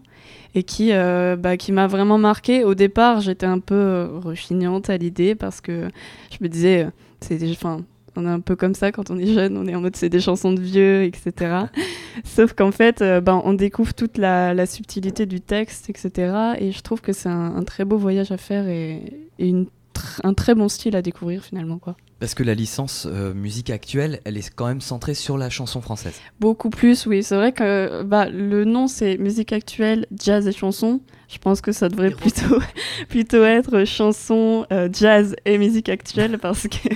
et 0.56 0.64
qui, 0.64 0.94
euh, 0.94 1.36
bah, 1.36 1.58
qui 1.58 1.74
m'a 1.74 1.88
vraiment 1.88 2.18
marqué. 2.18 2.64
Au 2.64 2.74
départ, 2.74 3.20
j'étais 3.20 3.46
un 3.46 3.60
peu 3.60 3.76
euh, 3.76 4.08
rechignante 4.24 4.90
à 4.90 4.96
l'idée 4.96 5.36
parce 5.36 5.60
que 5.60 5.90
je 6.32 6.38
me 6.40 6.48
disais, 6.48 6.88
c'est 7.20 7.38
enfin, 7.52 7.82
on 8.16 8.26
est 8.26 8.30
un 8.30 8.40
peu 8.40 8.56
comme 8.56 8.74
ça 8.74 8.94
quand 8.94 9.12
on 9.12 9.18
est 9.18 9.28
jeune, 9.28 9.58
on 9.58 9.68
est 9.68 9.76
en 9.76 9.82
mode 9.82 9.98
c'est 9.98 10.08
des 10.08 10.22
chansons 10.22 10.54
de 10.54 10.62
vieux, 10.62 11.04
etc. 11.04 11.66
Sauf 12.24 12.54
qu'en 12.54 12.72
fait, 12.72 13.04
ben, 13.04 13.42
on 13.44 13.54
découvre 13.54 13.94
toute 13.94 14.18
la, 14.18 14.54
la 14.54 14.66
subtilité 14.66 15.26
du 15.26 15.42
texte, 15.42 15.90
etc. 15.90 16.56
Et 16.60 16.72
je 16.72 16.82
trouve 16.82 17.02
que 17.02 17.12
c'est 17.12 17.30
un, 17.30 17.58
un 17.58 17.64
très 17.64 17.84
beau 17.84 17.98
voyage 17.98 18.32
à 18.32 18.38
faire 18.38 18.70
et, 18.70 19.02
et 19.38 19.50
une 19.50 19.68
tr- 19.98 20.20
un 20.24 20.34
très 20.34 20.56
bon 20.56 20.70
style 20.70 20.96
à 20.96 21.02
découvrir 21.02 21.44
finalement. 21.44 21.78
Quoi. 21.78 21.96
Parce 22.20 22.34
que 22.34 22.44
la 22.44 22.54
licence 22.56 23.08
euh, 23.10 23.34
musique 23.34 23.70
actuelle, 23.70 24.20
elle 24.24 24.38
est 24.38 24.50
quand 24.56 24.68
même 24.68 24.82
centrée 24.82 25.14
sur 25.14 25.38
la 25.38 25.50
chanson 25.50 25.82
française. 25.82 26.16
Beaucoup 26.40 26.70
plus, 26.70 27.06
oui. 27.06 27.24
C'est 27.24 27.36
vrai 27.36 27.52
que 27.52 28.04
bah, 28.04 28.30
le 28.30 28.66
nom 28.66 28.88
c'est 28.88 29.18
musique 29.18 29.54
actuelle, 29.54 30.06
jazz 30.20 30.48
et 30.48 30.52
chanson. 30.52 31.02
Je 31.30 31.38
pense 31.40 31.60
que 31.60 31.74
ça 31.74 31.90
devrait 31.90 32.12
plutôt, 32.12 32.58
plutôt 33.10 33.44
être 33.44 33.84
chanson, 33.86 34.66
euh, 34.72 34.88
jazz 34.92 35.36
et 35.46 35.58
musique 35.58 35.90
actuelle 35.90 36.38
parce 36.42 36.68
que, 36.68 36.88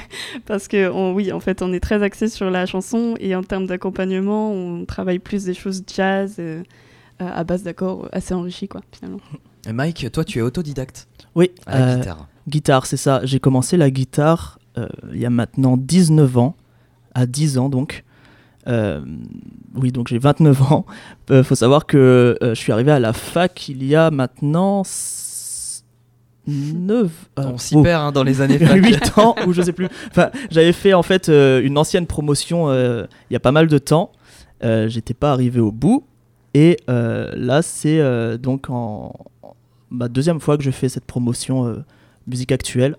parce 0.45 0.67
que 0.69 0.89
on- 0.89 1.13
oui, 1.13 1.31
en 1.33 1.39
fait, 1.41 1.61
on 1.61 1.73
est 1.73 1.81
très 1.81 2.01
axé 2.01 2.29
sur 2.29 2.49
la 2.49 2.65
chanson 2.65 3.15
et 3.19 3.35
en 3.35 3.43
termes 3.43 3.67
d'accompagnement, 3.67 4.51
on 4.51 4.85
travaille 4.85 5.19
plus 5.19 5.43
des 5.43 5.53
choses 5.53 5.83
jazz 5.93 6.35
euh, 6.39 6.63
à 7.19 7.43
base 7.43 7.61
d'accords 7.63 8.07
assez 8.13 8.33
enrichis, 8.33 8.67
quoi, 8.69 8.81
finalement. 8.91 9.19
Et 9.67 9.73
Mike, 9.73 10.11
toi, 10.11 10.23
tu 10.23 10.39
es 10.39 10.41
autodidacte 10.41 11.07
Oui, 11.35 11.51
à 11.67 11.77
la 11.79 11.87
euh, 11.87 11.97
guitare. 11.97 12.27
Guitare, 12.51 12.85
c'est 12.85 12.97
ça. 12.97 13.21
J'ai 13.23 13.39
commencé 13.39 13.77
la 13.77 13.89
guitare 13.89 14.59
euh, 14.77 14.87
il 15.13 15.19
y 15.19 15.25
a 15.25 15.29
maintenant 15.29 15.77
19 15.77 16.37
ans, 16.37 16.55
à 17.13 17.25
10 17.25 17.57
ans 17.57 17.69
donc. 17.69 18.03
Euh, 18.67 19.01
oui, 19.75 19.91
donc 19.91 20.07
j'ai 20.07 20.19
29 20.19 20.61
ans. 20.71 20.85
Euh, 21.29 21.43
faut 21.43 21.55
savoir 21.55 21.85
que 21.85 22.37
je 22.41 22.53
suis 22.53 22.71
arrivé 22.71 22.91
à 22.91 22.99
la 22.99 23.13
fac 23.13 23.69
il 23.69 23.83
y 23.83 23.95
a 23.95 24.11
maintenant 24.11 24.83
9 26.47 27.11
On 27.37 27.57
s'y 27.57 27.81
perd 27.81 28.03
hein, 28.03 28.11
dans 28.11 28.23
les 28.23 28.41
années 28.41 28.59
fac. 28.59 28.77
8 28.83 29.17
ans 29.17 29.35
ou 29.47 29.53
je 29.53 29.61
sais 29.61 29.73
plus. 29.73 29.87
Enfin, 30.09 30.29
j'avais 30.49 30.73
fait 30.73 30.93
en 30.93 31.03
fait 31.03 31.27
une 31.29 31.77
ancienne 31.77 32.07
promotion 32.07 32.71
il 32.71 33.07
y 33.33 33.35
a 33.35 33.39
pas 33.39 33.51
mal 33.51 33.67
de 33.67 33.77
temps. 33.77 34.11
J'étais 34.61 35.15
pas 35.15 35.31
arrivé 35.31 35.59
au 35.59 35.71
bout 35.71 36.05
et 36.53 36.77
là 36.87 37.61
c'est 37.61 38.37
donc 38.37 38.69
en 38.69 39.13
ma 39.89 40.07
deuxième 40.07 40.39
fois 40.39 40.57
que 40.57 40.63
je 40.63 40.71
fais 40.71 40.87
cette 40.87 41.05
promotion 41.05 41.83
musique 42.27 42.51
actuelle 42.51 42.95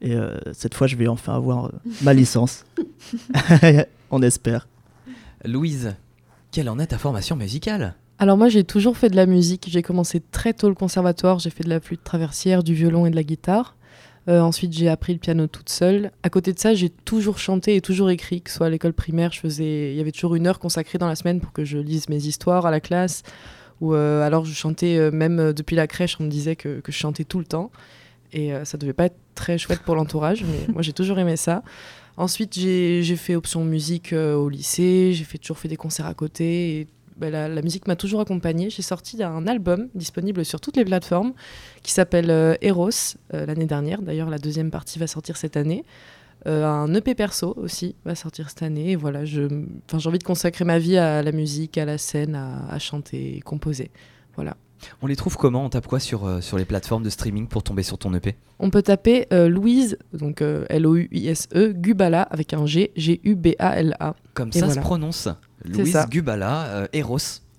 et 0.00 0.14
euh, 0.14 0.36
cette 0.52 0.74
fois 0.74 0.86
je 0.86 0.96
vais 0.96 1.08
enfin 1.08 1.34
avoir 1.34 1.66
euh, 1.66 1.70
ma 2.02 2.14
licence. 2.14 2.64
On 4.10 4.22
espère. 4.22 4.68
Louise, 5.44 5.94
quelle 6.52 6.68
en 6.68 6.78
est 6.78 6.88
ta 6.88 6.98
formation 6.98 7.36
musicale? 7.36 7.94
Alors 8.18 8.36
moi 8.36 8.48
j'ai 8.48 8.64
toujours 8.64 8.96
fait 8.96 9.10
de 9.10 9.16
la 9.16 9.26
musique. 9.26 9.66
J'ai 9.68 9.82
commencé 9.82 10.20
très 10.20 10.54
tôt 10.54 10.68
le 10.68 10.74
conservatoire. 10.74 11.38
J'ai 11.38 11.50
fait 11.50 11.64
de 11.64 11.68
la 11.68 11.80
flûte 11.80 12.02
traversière, 12.02 12.62
du 12.62 12.74
violon 12.74 13.06
et 13.06 13.10
de 13.10 13.16
la 13.16 13.22
guitare. 13.22 13.76
Euh, 14.28 14.40
ensuite 14.40 14.72
j'ai 14.72 14.88
appris 14.88 15.12
le 15.12 15.18
piano 15.18 15.46
toute 15.46 15.68
seule. 15.68 16.10
À 16.22 16.30
côté 16.30 16.52
de 16.52 16.58
ça 16.58 16.74
j'ai 16.74 16.88
toujours 16.88 17.38
chanté 17.38 17.76
et 17.76 17.80
toujours 17.80 18.10
écrit. 18.10 18.40
Que 18.40 18.50
ce 18.50 18.56
soit 18.56 18.66
à 18.66 18.70
l'école 18.70 18.94
primaire, 18.94 19.32
je 19.32 19.40
faisais, 19.40 19.92
il 19.92 19.96
y 19.96 20.00
avait 20.00 20.12
toujours 20.12 20.34
une 20.34 20.46
heure 20.46 20.58
consacrée 20.58 20.98
dans 20.98 21.08
la 21.08 21.16
semaine 21.16 21.40
pour 21.40 21.52
que 21.52 21.64
je 21.64 21.78
lise 21.78 22.08
mes 22.08 22.26
histoires 22.26 22.66
à 22.66 22.70
la 22.70 22.80
classe. 22.80 23.22
Ou 23.82 23.94
euh, 23.94 24.22
alors 24.22 24.46
je 24.46 24.54
chantais 24.54 24.96
euh, 24.96 25.10
même 25.10 25.52
depuis 25.52 25.76
la 25.76 25.86
crèche. 25.86 26.16
On 26.18 26.24
me 26.24 26.30
disait 26.30 26.56
que, 26.56 26.80
que 26.80 26.90
je 26.92 26.96
chantais 26.96 27.24
tout 27.24 27.38
le 27.38 27.44
temps. 27.44 27.70
Et 28.36 28.52
euh, 28.52 28.64
ça 28.64 28.76
devait 28.76 28.92
pas 28.92 29.06
être 29.06 29.16
très 29.34 29.58
chouette 29.58 29.80
pour 29.80 29.94
l'entourage, 29.94 30.44
mais 30.44 30.72
moi 30.72 30.82
j'ai 30.82 30.92
toujours 30.92 31.18
aimé 31.18 31.36
ça. 31.36 31.62
Ensuite, 32.16 32.54
j'ai 32.54 33.16
fait 33.16 33.36
option 33.36 33.64
musique 33.64 34.12
euh, 34.14 34.34
au 34.34 34.48
lycée, 34.48 35.12
j'ai 35.12 35.24
fait, 35.24 35.36
toujours 35.36 35.58
fait 35.58 35.68
des 35.68 35.76
concerts 35.76 36.06
à 36.06 36.14
côté. 36.14 36.80
Et, 36.80 36.88
bah, 37.18 37.30
la, 37.30 37.62
musique 37.62 37.86
m'a 37.86 37.96
toujours 37.96 38.20
accompagnée. 38.20 38.70
J'ai 38.70 38.82
sorti 38.82 39.22
un 39.22 39.46
album 39.46 39.88
disponible 39.94 40.44
sur 40.44 40.60
toutes 40.60 40.76
les 40.76 40.84
plateformes 40.84 41.34
qui 41.82 41.92
s'appelle 41.92 42.30
euh, 42.30 42.54
Eros 42.62 42.90
euh, 43.34 43.44
l'année 43.44 43.66
dernière. 43.66 44.00
D'ailleurs, 44.00 44.30
la 44.30 44.38
deuxième 44.38 44.70
partie 44.70 44.98
va 44.98 45.06
sortir 45.06 45.36
cette 45.36 45.56
année. 45.56 45.84
Un 46.44 46.94
EP 46.94 47.16
perso 47.16 47.54
aussi 47.56 47.96
va 48.04 48.14
sortir 48.14 48.50
cette 48.50 48.62
année. 48.62 48.92
Et 48.92 48.96
voilà, 48.96 49.24
j'ai 49.24 49.48
envie 49.92 50.18
de 50.18 50.24
consacrer 50.24 50.64
ma 50.64 50.78
vie 50.78 50.96
à 50.96 51.20
la 51.20 51.32
musique, 51.32 51.76
à 51.76 51.84
la 51.84 51.98
scène, 51.98 52.36
à, 52.36 52.68
à 52.70 52.78
chanter 52.78 53.40
composer. 53.44 53.90
Voilà. 54.36 54.56
On 55.02 55.06
les 55.06 55.16
trouve 55.16 55.36
comment? 55.36 55.64
On 55.64 55.68
tape 55.68 55.86
quoi 55.86 56.00
sur, 56.00 56.24
euh, 56.26 56.40
sur 56.40 56.58
les 56.58 56.64
plateformes 56.64 57.02
de 57.02 57.10
streaming 57.10 57.46
pour 57.48 57.62
tomber 57.62 57.82
sur 57.82 57.98
ton 57.98 58.12
EP 58.14 58.36
On 58.58 58.70
peut 58.70 58.82
taper 58.82 59.26
euh, 59.32 59.48
Louise, 59.48 59.98
donc 60.12 60.42
euh, 60.42 60.64
L-O-U-I-S-E, 60.68 61.72
Gubala 61.72 62.22
avec 62.22 62.52
un 62.54 62.66
G, 62.66 62.92
G-U-B-A-L-A. 62.96 64.14
Comme 64.34 64.48
Et 64.50 64.52
ça 64.58 64.66
voilà. 64.66 64.74
se 64.74 64.80
prononce. 64.80 65.28
Louise 65.64 65.92
ça. 65.92 66.06
Gubala, 66.06 66.66
euh, 66.68 66.86
Eros 66.92 67.18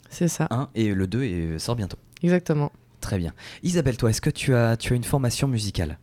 C'est 0.09 0.27
ça, 0.27 0.47
1 0.51 0.69
et 0.75 0.93
le 0.93 1.07
2 1.07 1.23
est- 1.23 1.59
sort 1.59 1.75
bientôt. 1.75 1.97
exactement. 2.23 2.71
Très 3.01 3.17
bien. 3.19 3.33
Isabelle, 3.63 3.95
toi, 3.95 4.09
est-ce 4.09 4.21
que 4.21 4.29
tu 4.31 4.53
as, 4.55 4.75
tu 4.75 4.91
as 4.93 4.95
une 4.95 5.03
formation 5.03 5.47
musicale? 5.47 5.97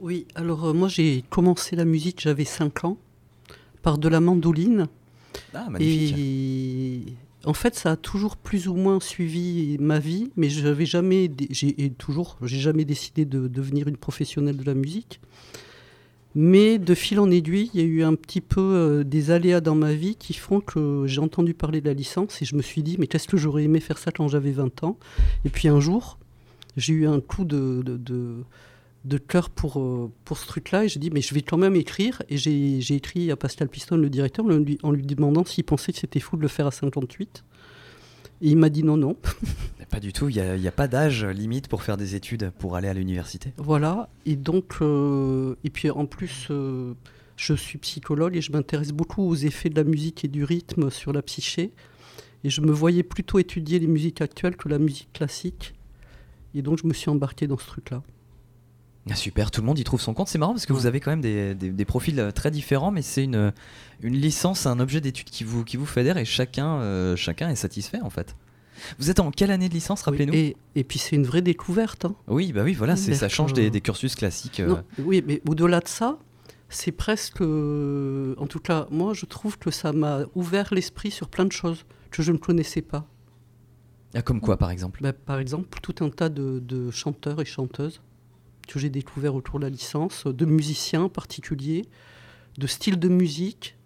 Oui, 0.00 0.26
alors 0.36 0.66
euh, 0.68 0.72
moi 0.72 0.86
j'ai 0.88 1.24
commencé 1.30 1.74
la 1.76 1.84
musique, 1.84 2.20
j'avais 2.22 2.44
5 2.44 2.84
ans, 2.84 2.96
par 3.82 3.98
de 3.98 4.08
la 4.08 4.20
mandoline. 4.20 4.86
Ah, 5.54 5.66
magnifique. 5.68 6.14
Et 6.16 7.02
en 7.48 7.54
fait, 7.54 7.74
ça 7.74 7.92
a 7.92 7.96
toujours 7.96 8.36
plus 8.36 8.68
ou 8.68 8.74
moins 8.74 9.00
suivi 9.00 9.78
ma 9.80 9.98
vie, 9.98 10.30
mais 10.36 10.50
j'avais 10.50 10.84
jamais, 10.84 11.30
j'ai 11.48 11.90
toujours, 11.96 12.36
j'ai 12.42 12.58
jamais 12.58 12.84
décidé 12.84 13.24
de 13.24 13.48
devenir 13.48 13.88
une 13.88 13.96
professionnelle 13.96 14.58
de 14.58 14.64
la 14.64 14.74
musique. 14.74 15.18
Mais 16.34 16.78
de 16.78 16.94
fil 16.94 17.18
en 17.18 17.30
aiguille, 17.30 17.70
il 17.72 17.80
y 17.80 17.82
a 17.82 17.86
eu 17.86 18.02
un 18.02 18.16
petit 18.16 18.42
peu 18.42 18.60
euh, 18.60 19.02
des 19.02 19.30
aléas 19.30 19.62
dans 19.62 19.74
ma 19.74 19.94
vie 19.94 20.16
qui 20.16 20.34
font 20.34 20.60
que 20.60 21.04
j'ai 21.06 21.22
entendu 21.22 21.54
parler 21.54 21.80
de 21.80 21.88
la 21.88 21.94
licence 21.94 22.42
et 22.42 22.44
je 22.44 22.54
me 22.54 22.60
suis 22.60 22.82
dit, 22.82 22.96
mais 22.98 23.06
qu'est-ce 23.06 23.26
que 23.26 23.38
j'aurais 23.38 23.64
aimé 23.64 23.80
faire 23.80 23.96
ça 23.96 24.10
quand 24.12 24.28
j'avais 24.28 24.52
20 24.52 24.84
ans? 24.84 24.98
Et 25.46 25.48
puis 25.48 25.68
un 25.68 25.80
jour, 25.80 26.18
j'ai 26.76 26.92
eu 26.92 27.06
un 27.06 27.20
coup 27.20 27.46
de, 27.46 27.82
de, 27.82 28.44
de 29.08 29.18
cœur 29.18 29.50
pour, 29.50 29.80
euh, 29.80 30.12
pour 30.24 30.38
ce 30.38 30.46
truc-là 30.46 30.84
et 30.84 30.88
j'ai 30.88 31.00
dit, 31.00 31.10
mais 31.10 31.22
je 31.22 31.34
vais 31.34 31.42
quand 31.42 31.56
même 31.56 31.74
écrire. 31.74 32.22
Et 32.28 32.36
j'ai 32.36 32.94
écrit 32.94 33.30
à 33.30 33.36
Pascal 33.36 33.68
Piston, 33.68 33.96
le 33.96 34.10
directeur, 34.10 34.44
en 34.44 34.50
lui, 34.50 34.78
en 34.82 34.92
lui 34.92 35.02
demandant 35.02 35.44
s'il 35.44 35.64
pensait 35.64 35.92
que 35.92 35.98
c'était 35.98 36.20
fou 36.20 36.36
de 36.36 36.42
le 36.42 36.48
faire 36.48 36.66
à 36.66 36.70
58. 36.70 37.44
Et 38.40 38.50
il 38.50 38.56
m'a 38.56 38.68
dit 38.68 38.84
non, 38.84 38.96
non. 38.96 39.16
Pas 39.90 40.00
du 40.00 40.12
tout, 40.12 40.28
il 40.28 40.34
n'y 40.34 40.66
a, 40.66 40.68
a 40.68 40.72
pas 40.72 40.86
d'âge 40.86 41.24
limite 41.24 41.66
pour 41.66 41.82
faire 41.82 41.96
des 41.96 42.14
études, 42.14 42.52
pour 42.58 42.76
aller 42.76 42.88
à 42.88 42.92
l'université. 42.92 43.54
Voilà. 43.56 44.10
Et 44.26 44.36
donc, 44.36 44.74
euh, 44.82 45.54
et 45.64 45.70
puis 45.70 45.88
en 45.88 46.04
plus, 46.04 46.48
euh, 46.50 46.92
je 47.36 47.54
suis 47.54 47.78
psychologue 47.78 48.36
et 48.36 48.42
je 48.42 48.52
m'intéresse 48.52 48.92
beaucoup 48.92 49.22
aux 49.22 49.34
effets 49.34 49.70
de 49.70 49.76
la 49.76 49.84
musique 49.84 50.26
et 50.26 50.28
du 50.28 50.44
rythme 50.44 50.90
sur 50.90 51.14
la 51.14 51.22
psyché. 51.22 51.72
Et 52.44 52.50
je 52.50 52.60
me 52.60 52.70
voyais 52.70 53.02
plutôt 53.02 53.38
étudier 53.38 53.78
les 53.78 53.86
musiques 53.86 54.20
actuelles 54.20 54.56
que 54.56 54.68
la 54.68 54.78
musique 54.78 55.10
classique. 55.14 55.72
Et 56.54 56.60
donc, 56.60 56.78
je 56.82 56.86
me 56.86 56.92
suis 56.92 57.08
embarqué 57.08 57.46
dans 57.46 57.56
ce 57.56 57.66
truc-là. 57.66 58.02
Ah, 59.10 59.14
super, 59.14 59.50
tout 59.50 59.60
le 59.60 59.66
monde 59.66 59.78
y 59.78 59.84
trouve 59.84 60.00
son 60.00 60.14
compte. 60.14 60.28
C'est 60.28 60.38
marrant 60.38 60.52
parce 60.52 60.66
que 60.66 60.72
vous 60.72 60.86
avez 60.86 61.00
quand 61.00 61.10
même 61.10 61.20
des, 61.20 61.54
des- 61.54 61.70
des 61.70 61.84
profils 61.84 62.18
euh, 62.20 62.30
très 62.30 62.50
différents, 62.50 62.90
mais 62.90 63.02
c'est 63.02 63.24
une, 63.24 63.52
une 64.02 64.14
licence, 64.14 64.66
un 64.66 64.80
objet 64.80 65.00
d'étude 65.00 65.28
qui 65.30 65.44
vous, 65.44 65.64
qui 65.64 65.76
vous 65.76 65.86
fédère 65.86 66.16
et 66.18 66.24
chacun, 66.24 66.80
euh, 66.80 67.16
chacun 67.16 67.48
est 67.48 67.56
satisfait 67.56 68.00
en 68.02 68.10
fait. 68.10 68.36
Vous 68.98 69.10
êtes 69.10 69.18
en 69.18 69.30
quelle 69.32 69.50
année 69.50 69.68
de 69.68 69.74
licence, 69.74 70.02
rappelez-nous? 70.02 70.34
Et, 70.34 70.56
et 70.76 70.84
puis, 70.84 70.98
c'est 71.00 71.16
une 71.16 71.24
vraie 71.24 71.42
découverte. 71.42 72.04
hein. 72.04 72.14
Oui, 72.28 72.52
bah 72.52 72.62
oui, 72.64 72.74
voilà, 72.74 72.94
c'est- 72.96 73.14
ça 73.14 73.28
change 73.28 73.52
des, 73.52 73.70
des 73.70 73.80
cursus 73.80 74.14
classiques. 74.14 74.60
euh. 74.60 74.68
Non, 74.68 74.84
oui, 74.98 75.24
mais 75.26 75.42
au-delà 75.48 75.80
de 75.80 75.88
ça, 75.88 76.18
c'est 76.68 76.92
presque. 76.92 77.40
euh, 77.40 78.34
En 78.38 78.46
tout 78.46 78.60
cas, 78.60 78.86
moi, 78.90 79.14
je 79.14 79.26
trouve 79.26 79.58
que 79.58 79.70
ça 79.72 79.92
m'a 79.92 80.20
ouvert 80.36 80.72
l'esprit 80.72 81.10
sur 81.10 81.28
plein 81.28 81.44
de 81.44 81.50
choses 81.52 81.86
que 82.12 82.22
je 82.22 82.30
ne 82.30 82.36
connaissais 82.38 82.82
pas. 82.82 83.06
Ah, 84.14 84.22
comme 84.22 84.40
quoi, 84.40 84.56
par 84.56 84.70
exemple? 84.70 85.00
Bah, 85.02 85.12
par 85.12 85.38
exemple, 85.40 85.80
tout 85.82 85.96
un 86.04 86.08
tas 86.10 86.28
de, 86.28 86.60
de 86.60 86.90
chanteurs 86.92 87.40
et 87.40 87.44
chanteuses 87.44 88.00
que 88.68 88.78
j'ai 88.78 88.90
découvert 88.90 89.34
autour 89.34 89.58
de 89.58 89.64
la 89.64 89.70
licence, 89.70 90.26
de 90.26 90.44
musiciens 90.44 91.02
en 91.02 91.08
particulier, 91.08 91.86
de 92.58 92.66
styles 92.66 92.98
de 92.98 93.08
musique. 93.08 93.76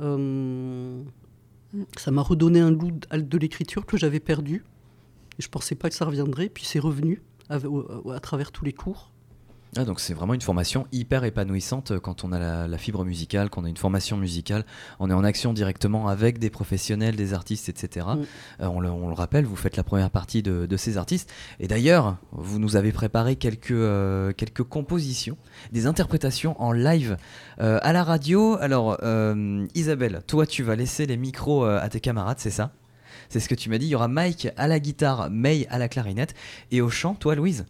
Euh, 0.00 1.02
ça 1.96 2.10
m'a 2.10 2.22
redonné 2.22 2.60
un 2.60 2.72
goût 2.72 2.90
de, 2.90 3.38
l'écriture 3.38 3.86
que 3.86 3.96
j'avais 3.96 4.20
perdu. 4.20 4.64
Je 5.38 5.48
pensais 5.48 5.74
pas 5.74 5.88
que 5.88 5.94
ça 5.94 6.04
reviendrait, 6.04 6.48
puis 6.48 6.64
c'est 6.64 6.78
revenu 6.78 7.22
à 7.48 8.20
travers 8.20 8.52
tous 8.52 8.64
les 8.64 8.72
cours. 8.72 9.10
Ah, 9.76 9.84
donc 9.84 10.00
c'est 10.00 10.14
vraiment 10.14 10.34
une 10.34 10.40
formation 10.40 10.88
hyper 10.90 11.22
épanouissante 11.22 11.92
euh, 11.92 12.00
quand 12.00 12.24
on 12.24 12.32
a 12.32 12.40
la, 12.40 12.66
la 12.66 12.78
fibre 12.78 13.04
musicale, 13.04 13.50
qu'on 13.50 13.64
a 13.64 13.68
une 13.68 13.76
formation 13.76 14.16
musicale, 14.16 14.64
on 14.98 15.08
est 15.10 15.14
en 15.14 15.22
action 15.22 15.52
directement 15.52 16.08
avec 16.08 16.40
des 16.40 16.50
professionnels, 16.50 17.14
des 17.14 17.34
artistes, 17.34 17.68
etc. 17.68 18.06
Mm. 18.08 18.20
Euh, 18.62 18.66
on, 18.66 18.80
le, 18.80 18.90
on 18.90 19.06
le 19.06 19.14
rappelle, 19.14 19.44
vous 19.44 19.54
faites 19.54 19.76
la 19.76 19.84
première 19.84 20.10
partie 20.10 20.42
de, 20.42 20.66
de 20.66 20.76
ces 20.76 20.98
artistes. 20.98 21.30
Et 21.60 21.68
d'ailleurs, 21.68 22.16
vous 22.32 22.58
nous 22.58 22.74
avez 22.74 22.90
préparé 22.90 23.36
quelques, 23.36 23.70
euh, 23.70 24.32
quelques 24.32 24.64
compositions, 24.64 25.36
des 25.70 25.86
interprétations 25.86 26.60
en 26.60 26.72
live 26.72 27.16
euh, 27.60 27.78
à 27.82 27.92
la 27.92 28.02
radio. 28.02 28.56
Alors, 28.60 28.98
Isabelle, 29.74 30.22
toi, 30.26 30.46
tu 30.46 30.64
vas 30.64 30.74
laisser 30.74 31.06
les 31.06 31.16
micros 31.16 31.64
à 31.64 31.88
tes 31.88 32.00
camarades, 32.00 32.38
c'est 32.40 32.50
ça? 32.50 32.72
C'est 33.28 33.38
ce 33.38 33.48
que 33.48 33.54
tu 33.54 33.70
m'as 33.70 33.78
dit. 33.78 33.86
Il 33.86 33.90
y 33.90 33.94
aura 33.94 34.08
Mike 34.08 34.48
à 34.56 34.66
la 34.66 34.80
guitare, 34.80 35.30
May 35.30 35.66
à 35.70 35.78
la 35.78 35.88
clarinette. 35.88 36.34
Et 36.72 36.80
au 36.80 36.90
chant, 36.90 37.14
toi, 37.14 37.34
Louise? 37.34 37.66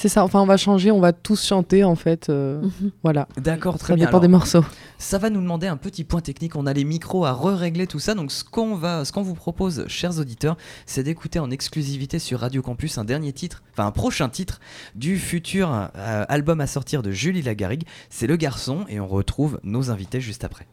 C'est 0.00 0.08
ça, 0.08 0.22
enfin 0.22 0.40
on 0.40 0.46
va 0.46 0.56
changer, 0.56 0.92
on 0.92 1.00
va 1.00 1.12
tous 1.12 1.44
chanter 1.44 1.82
en 1.82 1.96
fait. 1.96 2.28
euh, 2.28 2.62
Mhm. 2.62 2.92
voilà, 3.02 3.26
D'accord, 3.36 3.78
très 3.78 3.88
ça 3.88 3.94
bien. 3.96 4.04
dépend 4.04 4.18
Alors, 4.18 4.20
des 4.20 4.28
morceaux. 4.28 4.64
Ça 4.96 5.18
va 5.18 5.28
nous 5.28 5.40
demander 5.40 5.66
un 5.66 5.76
petit 5.76 6.04
point 6.04 6.20
technique. 6.20 6.54
On 6.54 6.66
a 6.66 6.72
les 6.72 6.84
micros 6.84 7.24
à 7.24 7.32
re-régler 7.32 7.88
tout 7.88 7.98
ça. 7.98 8.14
Donc, 8.14 8.30
ce 8.30 8.44
qu'on 8.44 8.76
va, 8.76 9.04
ce 9.04 9.10
qu'on 9.10 9.22
vous 9.22 9.34
propose, 9.34 9.86
chers 9.88 10.20
auditeurs, 10.20 10.56
c'est 10.86 11.02
d'écouter 11.02 11.40
en 11.40 11.50
exclusivité 11.50 12.20
sur 12.20 12.38
Radio 12.38 12.62
Campus 12.62 12.96
un 12.96 13.04
dernier 13.04 13.32
titre, 13.32 13.64
enfin 13.72 13.86
un 13.88 13.90
prochain 13.90 14.28
titre 14.28 14.60
du 14.94 15.18
futur 15.18 15.68
euh, 15.96 16.24
album 16.28 16.60
à 16.60 16.68
sortir 16.68 17.02
de 17.02 17.10
Julie 17.10 17.42
Lagarrigue. 17.42 17.82
C'est 18.08 18.28
Le 18.28 18.36
Garçon 18.36 18.84
et 18.88 19.00
on 19.00 19.08
retrouve 19.08 19.58
nos 19.64 19.90
invités 19.90 20.20
juste 20.20 20.44
après. 20.44 20.68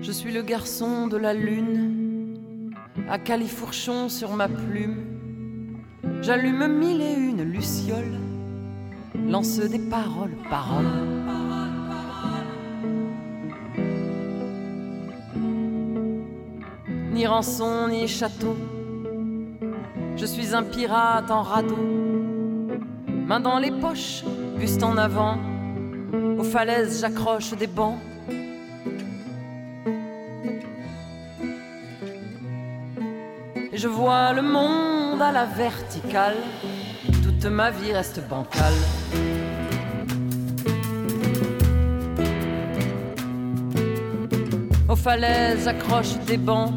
Je 0.00 0.12
suis 0.12 0.32
le 0.32 0.42
garçon 0.42 1.06
de 1.08 1.16
la 1.16 1.34
lune, 1.34 2.07
à 3.08 3.18
califourchon 3.18 4.08
sur 4.08 4.34
ma 4.34 4.48
plume. 4.48 4.96
J'allume 6.20 6.66
mille 6.66 7.00
et 7.00 7.14
une 7.14 7.42
lucioles, 7.42 8.18
lance 9.28 9.58
des 9.58 9.78
paroles, 9.78 10.36
paroles. 10.50 10.86
Ni 17.12 17.26
rançon, 17.26 17.88
ni 17.88 18.06
château, 18.06 18.56
je 20.16 20.26
suis 20.26 20.54
un 20.54 20.62
pirate 20.62 21.30
en 21.30 21.42
radeau, 21.42 21.78
main 23.26 23.40
dans 23.40 23.58
les 23.58 23.70
poches, 23.70 24.24
buste 24.58 24.82
en 24.82 24.96
avant. 24.96 25.38
Aux 26.38 26.44
falaises, 26.44 27.00
j'accroche 27.00 27.52
des 27.54 27.66
bancs. 27.66 27.98
Je 33.78 33.86
vois 33.86 34.32
le 34.32 34.42
monde 34.42 35.22
à 35.22 35.30
la 35.30 35.44
verticale. 35.44 36.38
Toute 37.22 37.44
ma 37.44 37.70
vie 37.70 37.92
reste 37.92 38.20
bancale. 38.28 38.74
Aux 44.88 44.96
falaises, 44.96 45.62
j'accroche 45.64 46.18
des 46.26 46.38
bancs. 46.38 46.72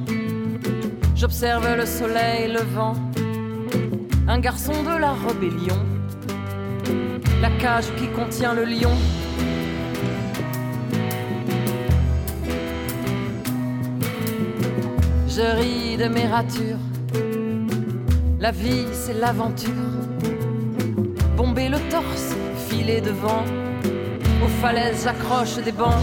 J'observe 1.16 1.76
le 1.76 1.88
soleil 1.88 2.52
levant. 2.52 2.94
Un 4.28 4.40
garçon 4.40 4.84
de 4.84 4.96
la 4.96 5.14
rébellion. 5.14 5.80
La 7.42 7.50
cage 7.60 7.90
qui 7.98 8.08
contient 8.10 8.54
le 8.54 8.66
lion. 8.66 8.96
Je 15.28 15.58
ris 15.58 15.98
de 15.98 16.08
mes 16.08 16.28
ratures. 16.28 16.91
La 18.42 18.50
vie, 18.50 18.88
c'est 18.92 19.14
l'aventure. 19.14 19.70
Bomber 21.38 21.70
le 21.70 21.78
torse, 21.92 22.36
filer 22.68 23.00
devant. 23.00 23.44
Aux 24.44 24.48
falaises, 24.64 25.04
j'accroche 25.04 25.64
des 25.64 25.72
bancs. 25.72 25.94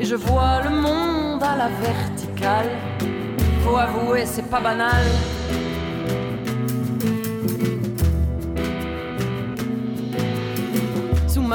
Et 0.00 0.04
je 0.04 0.16
vois 0.16 0.62
le 0.64 0.70
monde 0.70 1.44
à 1.44 1.56
la 1.56 1.68
verticale. 1.68 2.70
Faut 3.62 3.76
avouer, 3.76 4.26
c'est 4.26 4.50
pas 4.50 4.58
banal. 4.58 5.06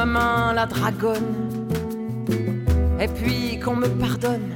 Ma 0.05 0.19
main, 0.19 0.53
la 0.53 0.65
dragonne. 0.65 1.35
Et 2.99 3.07
puis 3.07 3.59
qu'on 3.59 3.75
me 3.75 3.87
pardonne. 3.87 4.51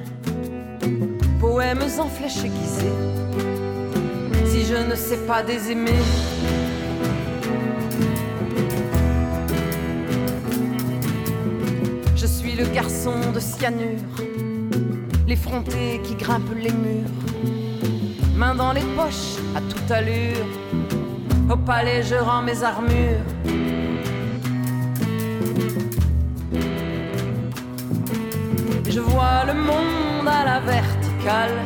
Poèmes 1.39 1.83
en 1.99 2.07
flèche 2.07 2.43
aiguisée. 2.43 2.97
Si 4.45 4.65
je 4.65 4.75
ne 4.89 4.95
sais 4.95 5.17
pas 5.25 5.41
désaimer. 5.43 6.03
Je 12.15 12.25
suis 12.25 12.55
le 12.55 12.65
garçon 12.65 13.31
de 13.33 13.39
cyanure, 13.39 14.15
l'effronté 15.27 16.01
qui 16.03 16.15
grimpe 16.15 16.53
les 16.55 16.71
murs, 16.71 17.17
main 18.35 18.55
dans 18.55 18.73
les 18.73 18.87
poches, 18.95 19.37
à 19.55 19.61
toute 19.61 19.89
allure. 19.89 20.45
Au 21.49 21.55
palais, 21.55 22.03
je 22.03 22.15
rends 22.15 22.43
mes 22.43 22.63
armures. 22.63 23.38
Le 29.49 29.61
monde 29.61 30.27
à 30.27 30.45
la 30.45 30.59
verticale. 30.59 31.57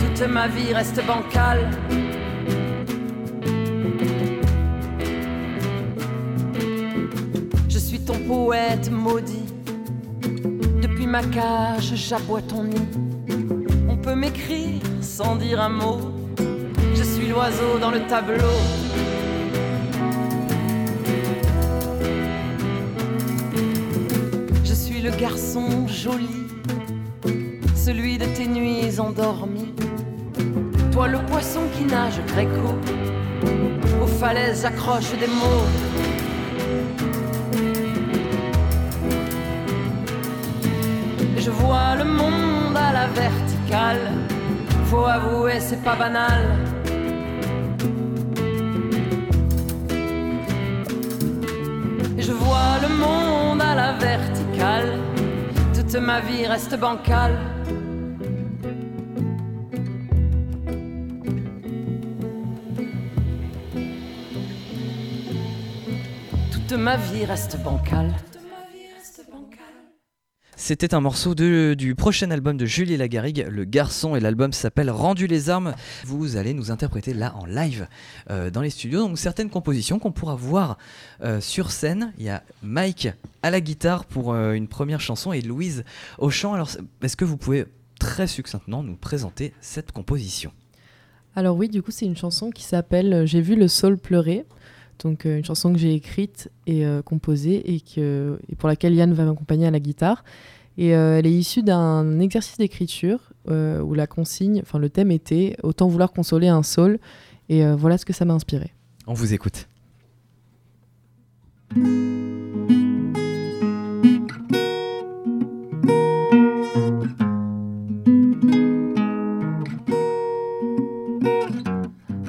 Toute 0.00 0.28
ma 0.28 0.46
vie 0.48 0.72
reste 0.72 1.00
bancale. 1.06 1.70
Je 7.68 7.78
suis 7.78 8.00
ton 8.00 8.18
poète 8.26 8.90
maudit. 8.90 9.46
Depuis 10.82 11.06
ma 11.06 11.22
cage, 11.22 11.94
j'aboie 11.94 12.42
ton 12.42 12.64
nid. 12.64 12.88
On 13.88 13.96
peut 13.96 14.14
m'écrire 14.14 14.82
sans 15.00 15.36
dire 15.36 15.60
un 15.60 15.70
mot. 15.70 16.00
Je 16.94 17.02
suis 17.02 17.28
l'oiseau 17.28 17.78
dans 17.80 17.90
le 17.90 18.00
tableau. 18.06 18.58
Je 24.64 24.74
suis 24.74 25.00
le 25.00 25.10
garçon 25.10 25.86
joli, 25.86 26.47
celui 27.88 28.18
de 28.18 28.26
tes 28.36 28.46
nuits 28.46 29.00
endormies. 29.00 29.72
Toi 30.92 31.08
le 31.08 31.20
poisson 31.20 31.62
qui 31.74 31.84
nage 31.84 32.20
gréco, 32.26 32.68
aux 34.02 34.06
falaises 34.06 34.66
accroche 34.66 35.12
des 35.18 35.26
mots. 35.40 35.68
Je 41.38 41.50
vois 41.50 41.94
le 41.96 42.04
monde 42.04 42.76
à 42.76 42.92
la 42.92 43.06
verticale, 43.22 44.06
faut 44.84 45.06
avouer 45.06 45.58
c'est 45.58 45.82
pas 45.82 45.96
banal. 45.96 46.44
Je 52.18 52.32
vois 52.32 52.74
le 52.84 52.90
monde 53.04 53.62
à 53.62 53.74
la 53.74 53.92
verticale, 53.94 54.90
toute 55.74 55.94
ma 55.94 56.20
vie 56.20 56.44
reste 56.44 56.78
bancale. 56.78 57.38
Toute 66.68 66.78
ma 66.78 66.96
vie 66.96 67.24
reste 67.24 67.56
bancale. 67.64 68.14
C'était 70.56 70.92
un 70.92 71.00
morceau 71.00 71.34
de- 71.34 71.74
du 71.78 71.94
prochain 71.94 72.30
album 72.30 72.58
de 72.58 72.66
Julie 72.66 72.96
Lagarrigue, 72.98 73.46
Le 73.48 73.64
Garçon, 73.64 74.16
et 74.16 74.20
l'album 74.20 74.52
s'appelle 74.52 74.90
Rendu 74.90 75.26
les 75.26 75.48
armes. 75.48 75.74
Vous 76.04 76.36
allez 76.36 76.52
nous 76.52 76.70
interpréter 76.70 77.14
là 77.14 77.34
en 77.36 77.46
live 77.46 77.86
euh, 78.30 78.50
dans 78.50 78.60
les 78.60 78.68
studios. 78.70 79.06
Donc 79.06 79.18
certaines 79.18 79.48
compositions 79.48 79.98
qu'on 79.98 80.12
pourra 80.12 80.34
voir 80.34 80.76
euh, 81.22 81.40
sur 81.40 81.70
scène. 81.70 82.12
Il 82.18 82.24
y 82.24 82.28
a 82.28 82.42
Mike 82.62 83.08
à 83.42 83.50
la 83.50 83.60
guitare 83.62 84.04
pour 84.04 84.34
euh, 84.34 84.52
une 84.52 84.68
première 84.68 85.00
chanson 85.00 85.32
et 85.32 85.40
Louise 85.40 85.84
au 86.18 86.28
chant. 86.28 86.52
Alors 86.52 86.68
est-ce 87.02 87.16
que 87.16 87.24
vous 87.24 87.38
pouvez 87.38 87.64
très 87.98 88.26
succinctement 88.26 88.82
nous 88.82 88.96
présenter 88.96 89.54
cette 89.62 89.92
composition? 89.92 90.52
Alors 91.34 91.56
oui, 91.56 91.68
du 91.68 91.82
coup, 91.82 91.92
c'est 91.92 92.04
une 92.06 92.16
chanson 92.16 92.50
qui 92.50 92.64
s'appelle 92.64 93.24
J'ai 93.26 93.40
vu 93.40 93.54
le 93.54 93.68
sol 93.68 93.96
pleurer. 93.96 94.44
Donc 94.98 95.26
euh, 95.26 95.38
une 95.38 95.44
chanson 95.44 95.72
que 95.72 95.78
j'ai 95.78 95.94
écrite 95.94 96.50
et 96.66 96.84
euh, 96.84 97.02
composée 97.02 97.74
et, 97.74 97.80
que, 97.80 98.38
et 98.48 98.56
pour 98.56 98.68
laquelle 98.68 98.94
Yann 98.94 99.12
va 99.12 99.24
m'accompagner 99.24 99.66
à 99.66 99.70
la 99.70 99.80
guitare. 99.80 100.24
Et 100.78 100.94
euh, 100.94 101.18
elle 101.18 101.26
est 101.26 101.32
issue 101.32 101.64
d'un 101.64 102.20
exercice 102.20 102.56
d'écriture 102.56 103.32
euh, 103.50 103.80
où 103.80 103.94
la 103.94 104.06
consigne, 104.06 104.60
enfin 104.62 104.78
le 104.78 104.88
thème 104.88 105.10
était 105.10 105.56
Autant 105.64 105.88
vouloir 105.88 106.12
consoler 106.12 106.46
un 106.46 106.62
sol. 106.62 107.00
Et 107.48 107.64
euh, 107.64 107.74
voilà 107.74 107.98
ce 107.98 108.04
que 108.04 108.12
ça 108.12 108.24
m'a 108.24 108.34
inspiré. 108.34 108.72
On 109.08 109.12
vous 109.12 109.34
écoute. 109.34 109.68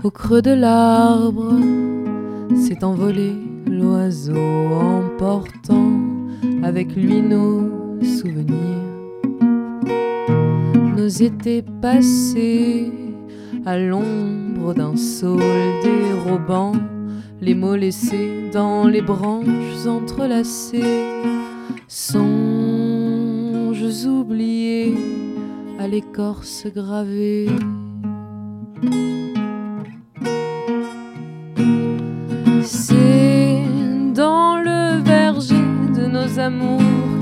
Au 0.04 0.10
creux 0.10 0.42
de 0.42 0.52
l'arbre 0.52 1.89
s'est 2.60 2.84
envolé 2.84 3.34
l'oiseau 3.66 4.36
emportant 4.36 5.94
avec 6.62 6.94
lui 6.96 7.22
nos 7.22 7.70
souvenirs, 8.04 8.84
nos 10.98 11.08
étés 11.08 11.64
passés 11.82 12.92
à 13.66 13.78
l'ombre 13.80 14.74
d'un 14.74 14.96
saule 14.98 15.40
dérobant 15.84 16.74
les 17.42 17.56
mots 17.56 17.78
laissés 17.78 18.50
dans 18.52 18.86
les 18.88 19.02
branches 19.02 19.86
entrelacées, 19.88 21.06
songes 21.88 22.20
oubliés 24.06 24.96
à 25.80 25.88
l'écorce 25.88 26.68
gravée. 26.68 27.48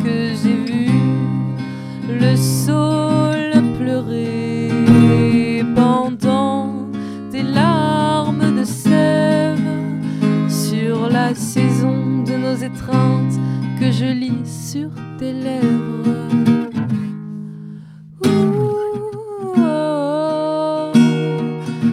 Que 0.04 0.34
j'ai 0.42 0.56
vu 0.56 0.90
le 2.08 2.36
saule 2.38 3.62
pleurer 3.78 5.64
pendant 5.76 6.88
des 7.32 7.44
larmes 7.44 8.56
de 8.58 8.64
sève 8.64 9.60
sur 10.48 11.10
la 11.10 11.36
saison 11.36 12.24
de 12.24 12.38
nos 12.38 12.56
étreintes 12.56 13.38
que 13.80 13.92
je 13.92 14.06
lis 14.06 14.46
sur 14.46 14.90
tes 15.18 15.34
lèvres. 15.34 16.30
Oh, 18.24 18.30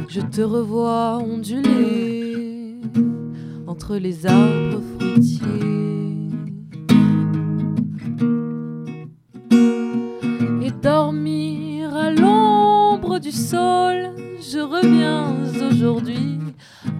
je 0.09 0.20
te 0.20 0.42
revois 0.42 1.18
onduler 1.18 2.77
entre 3.66 3.97
les 3.97 4.25
arbres 4.25 4.81
fruitiers. 4.99 5.84
Sol, 13.35 14.14
je 14.40 14.61
reviens 14.61 15.35
aujourd'hui 15.66 16.38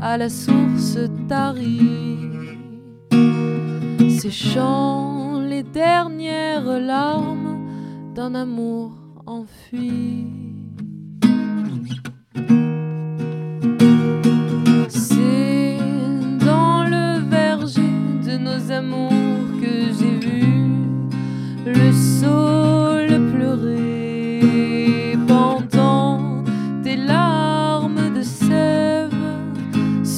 à 0.01 0.19
la 0.19 0.29
source 0.29 0.99
tarie, 1.29 2.19
séchant 4.19 5.41
les 5.41 5.63
dernières 5.63 6.81
larmes 6.81 7.69
d'un 8.15 8.35
amour 8.35 8.93
enfui. 9.27 10.54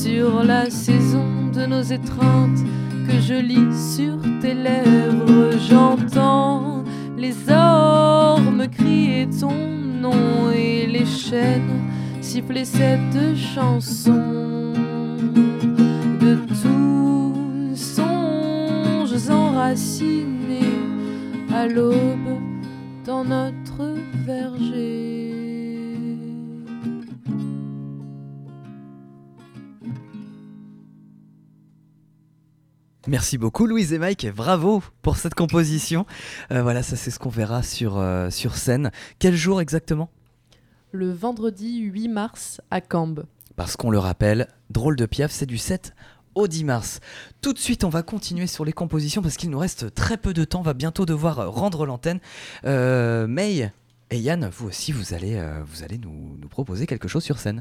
Sur 0.06 0.44
la 0.44 0.70
saison 0.70 1.48
de 1.52 1.66
nos 1.66 1.82
étreintes 1.82 2.62
que 3.08 3.18
je 3.20 3.34
lis 3.34 3.96
sur 3.96 4.16
tes 4.40 4.54
lèvres. 4.54 5.50
J'entends 5.68 6.84
les 7.16 7.34
ormes 7.50 8.68
crier 8.68 9.28
ton 9.40 9.50
nom 10.00 10.52
et 10.54 10.86
les 10.86 11.06
chênes 11.06 11.82
siffler 12.20 12.64
cette 12.64 13.36
chanson 13.36 14.72
de 16.24 16.36
tous 16.62 17.74
songes 17.74 19.28
enracinés 19.28 20.78
à 21.52 21.66
l'aube 21.66 22.38
dans 23.04 23.24
notre 23.24 23.82
verger. 24.24 24.95
Merci 33.08 33.38
beaucoup 33.38 33.66
Louise 33.66 33.92
et 33.92 33.98
Mike, 33.98 34.26
bravo 34.34 34.82
pour 35.02 35.16
cette 35.16 35.34
composition. 35.34 36.06
Euh, 36.50 36.62
voilà, 36.62 36.82
ça 36.82 36.96
c'est 36.96 37.12
ce 37.12 37.20
qu'on 37.20 37.28
verra 37.28 37.62
sur, 37.62 37.98
euh, 37.98 38.30
sur 38.30 38.56
scène. 38.56 38.90
Quel 39.20 39.36
jour 39.36 39.60
exactement? 39.60 40.10
Le 40.90 41.12
vendredi 41.12 41.78
8 41.78 42.08
mars 42.08 42.60
à 42.72 42.80
Cambes. 42.80 43.24
Parce 43.54 43.76
qu'on 43.76 43.90
le 43.90 43.98
rappelle, 43.98 44.48
Drôle 44.70 44.96
de 44.96 45.06
Piaf, 45.06 45.30
c'est 45.30 45.46
du 45.46 45.56
7 45.56 45.94
au 46.34 46.48
10 46.48 46.64
mars. 46.64 47.00
Tout 47.42 47.52
de 47.52 47.58
suite, 47.58 47.84
on 47.84 47.88
va 47.88 48.02
continuer 48.02 48.48
sur 48.48 48.64
les 48.64 48.72
compositions 48.72 49.22
parce 49.22 49.36
qu'il 49.36 49.50
nous 49.50 49.58
reste 49.58 49.94
très 49.94 50.16
peu 50.16 50.34
de 50.34 50.44
temps. 50.44 50.60
On 50.60 50.64
va 50.64 50.74
bientôt 50.74 51.06
devoir 51.06 51.52
rendre 51.52 51.86
l'antenne. 51.86 52.18
Euh, 52.64 53.28
May, 53.28 53.70
Et 54.10 54.18
Yann, 54.18 54.50
vous 54.52 54.66
aussi, 54.66 54.90
vous 54.90 55.14
allez, 55.14 55.36
euh, 55.36 55.62
vous 55.64 55.84
allez 55.84 55.98
nous, 55.98 56.36
nous 56.40 56.48
proposer 56.48 56.86
quelque 56.86 57.06
chose 57.06 57.22
sur 57.22 57.38
scène. 57.38 57.60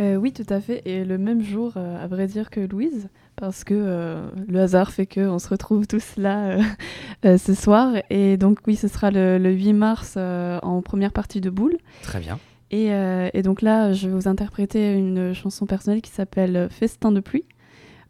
Euh, 0.00 0.16
oui, 0.16 0.32
tout 0.32 0.46
à 0.48 0.60
fait. 0.60 0.82
Et 0.84 1.04
le 1.04 1.18
même 1.18 1.42
jour, 1.42 1.72
euh, 1.76 2.02
à 2.02 2.06
vrai 2.06 2.26
dire, 2.26 2.50
que 2.50 2.60
Louise, 2.60 3.08
parce 3.36 3.64
que 3.64 3.74
euh, 3.74 4.28
le 4.48 4.60
hasard 4.60 4.90
fait 4.90 5.06
qu'on 5.06 5.38
se 5.38 5.48
retrouve 5.48 5.86
tous 5.86 6.16
là 6.16 6.46
euh, 6.46 6.62
euh, 7.24 7.38
ce 7.38 7.54
soir. 7.54 7.92
Et 8.10 8.36
donc, 8.36 8.58
oui, 8.66 8.76
ce 8.76 8.88
sera 8.88 9.10
le, 9.10 9.38
le 9.38 9.52
8 9.52 9.72
mars 9.74 10.14
euh, 10.16 10.58
en 10.62 10.82
première 10.82 11.12
partie 11.12 11.40
de 11.40 11.50
Boule. 11.50 11.76
Très 12.02 12.20
bien. 12.20 12.38
Et, 12.72 12.88
et 12.88 13.42
donc 13.42 13.62
là, 13.62 13.92
je 13.92 14.08
vais 14.08 14.14
vous 14.14 14.26
interpréter 14.26 14.92
une 14.92 15.32
chanson 15.34 15.66
personnelle 15.66 16.02
qui 16.02 16.10
s'appelle 16.10 16.66
Festin 16.68 17.12
de 17.12 17.20
pluie. 17.20 17.44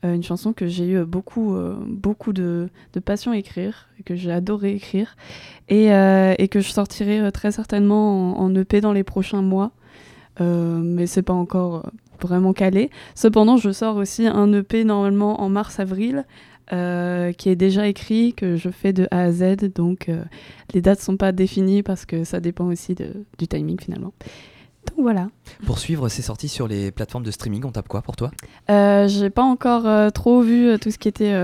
Une 0.03 0.23
chanson 0.23 0.55
que 0.55 0.67
j'ai 0.67 0.89
eu 0.93 1.05
beaucoup, 1.05 1.55
beaucoup 1.87 2.33
de, 2.33 2.71
de 2.95 3.01
passion 3.01 3.33
à 3.33 3.37
écrire, 3.37 3.91
que 4.07 4.15
j'ai 4.15 4.33
adoré 4.33 4.73
écrire, 4.73 5.15
et, 5.69 5.89
et 5.89 6.49
que 6.49 6.61
je 6.61 6.71
sortirai 6.71 7.31
très 7.33 7.53
certainement 7.53 8.39
en, 8.39 8.45
en 8.45 8.55
EP 8.55 8.81
dans 8.81 8.95
les 8.95 9.05
prochains 9.05 9.43
mois. 9.43 9.73
Mais 10.41 11.07
c'est 11.07 11.21
pas 11.21 11.35
encore 11.35 11.91
vraiment 12.21 12.53
calé. 12.53 12.91
Cependant, 13.15 13.57
je 13.57 13.71
sors 13.73 13.97
aussi 13.97 14.27
un 14.27 14.53
EP 14.53 14.85
normalement 14.85 15.41
en 15.41 15.49
mars-avril, 15.49 16.25
euh, 16.73 17.33
qui 17.33 17.49
est 17.49 17.57
déjà 17.57 17.87
écrit, 17.87 18.33
que 18.35 18.57
je 18.57 18.71
fais 18.71 18.93
de 18.93 19.07
A 19.11 19.23
à 19.23 19.33
Z. 19.33 19.73
Donc 19.75 20.09
euh, 20.09 20.23
les 20.75 20.81
dates 20.81 21.01
sont 21.01 21.17
pas 21.17 21.33
définies 21.33 21.83
parce 21.83 22.05
que 22.07 22.25
ça 22.25 22.41
dépend 22.41 22.65
aussi 22.67 22.95
de- 22.95 23.25
du 23.39 23.47
timing 23.47 23.81
finalement. 23.81 24.13
Donc 24.89 25.03
voilà. 25.03 25.29
Pour 25.65 25.79
suivre 25.81 26.09
ces 26.09 26.23
sorties 26.23 26.49
sur 26.49 26.69
les 26.69 26.93
plateformes 26.93 27.25
de 27.25 27.31
streaming, 27.33 27.65
on 27.65 27.73
tape 27.73 27.89
quoi 27.89 28.03
pour 28.03 28.15
toi? 28.15 28.31
Euh, 28.71 29.09
j'ai 29.09 29.31
pas 29.31 29.43
encore 29.43 29.87
euh, 29.87 30.11
trop 30.11 30.43
vu 30.43 30.79
tout 30.81 30.93
ce 30.93 30.99
qui 30.99 31.09
était 31.09 31.35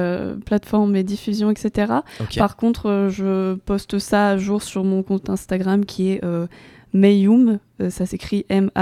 plateforme 0.46 0.94
et 0.96 1.02
diffusion, 1.02 1.50
etc. 1.50 1.92
Par 2.38 2.56
contre, 2.56 3.08
je 3.10 3.54
poste 3.54 3.98
ça 3.98 4.28
à 4.30 4.36
jour 4.38 4.62
sur 4.62 4.84
mon 4.84 5.02
compte 5.02 5.28
Instagram 5.28 5.84
qui 5.84 6.10
est 6.12 6.20
Mayum. 6.92 7.58
Euh, 7.80 7.90
ça 7.90 8.06
s'écrit 8.06 8.46
M-A-Y-I-O-U-2-M. 8.48 8.76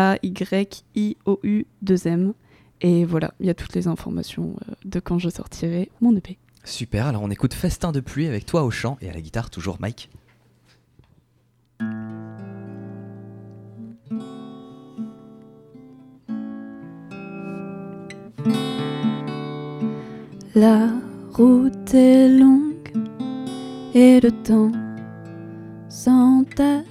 Et 2.83 3.05
voilà, 3.05 3.35
il 3.41 3.47
y 3.47 3.51
a 3.51 3.55
toutes 3.55 3.75
les 3.75 3.89
informations 3.89 4.57
euh, 4.69 4.73
de 4.85 5.01
quand 5.01 5.19
je 5.19 5.29
sortirai 5.29 5.91
mon 6.01 6.17
EP. 6.17 6.39
Super, 6.65 7.07
alors 7.07 7.23
on 7.23 7.31
écoute 7.31 7.55
Festin 7.55 7.93
de 7.93 8.01
pluie 8.01 8.27
avec 8.27 8.47
toi 8.47 8.65
au 8.65 8.71
chant 8.71 8.99
et 9.01 9.09
à 9.09 9.13
la 9.13 9.21
guitare, 9.21 9.51
toujours 9.51 9.79
Mike. 9.81 10.11
La 20.55 20.89
route 21.33 21.95
est 21.95 22.29
longue 22.29 22.93
et 23.95 24.21
le 24.21 24.31
temps 24.31 24.73
s'entasse. 25.89 26.85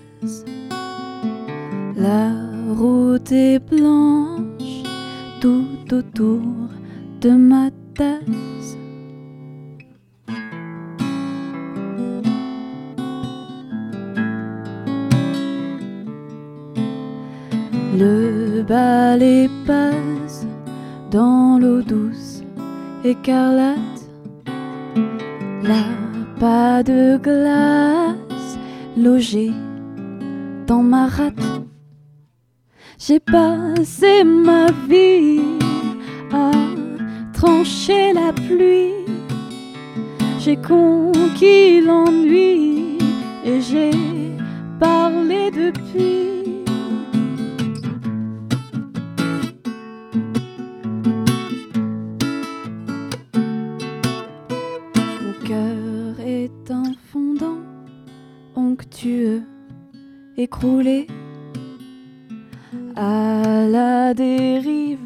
La 2.02 2.32
route 2.78 3.30
est 3.34 3.60
blanche 3.60 4.84
tout 5.42 5.66
autour 5.92 6.40
de 7.20 7.32
ma 7.32 7.70
tasse. 7.94 8.78
Le 17.98 18.64
balai 18.64 19.50
passe 19.68 20.48
dans 21.12 21.60
l'eau 21.60 21.82
douce 21.82 22.44
écarlate. 23.04 23.76
Là, 25.64 25.84
pas 26.40 26.82
de 26.82 27.18
glace 27.18 28.58
logée 28.96 29.52
dans 30.66 30.82
ma 30.82 31.08
rate. 31.08 31.49
J'ai 33.10 33.20
passé 33.20 34.24
ma 34.24 34.68
vie 34.88 35.42
à 36.32 36.52
trancher 37.34 38.14
la 38.14 38.32
pluie. 38.32 38.94
J'ai 40.38 40.56
conquis 40.56 41.82
l'ennui 41.82 43.00
et 43.44 43.62
j'ai 43.62 43.90
parlé 44.80 45.50
depuis. 45.50 46.64
Mon 55.24 55.48
cœur 55.48 56.20
est 56.20 56.70
un 56.70 56.94
fondant 57.12 57.58
onctueux, 58.56 59.42
écroulé 60.38 61.08
à 63.00 63.66
la 63.66 64.14
dérive, 64.14 65.00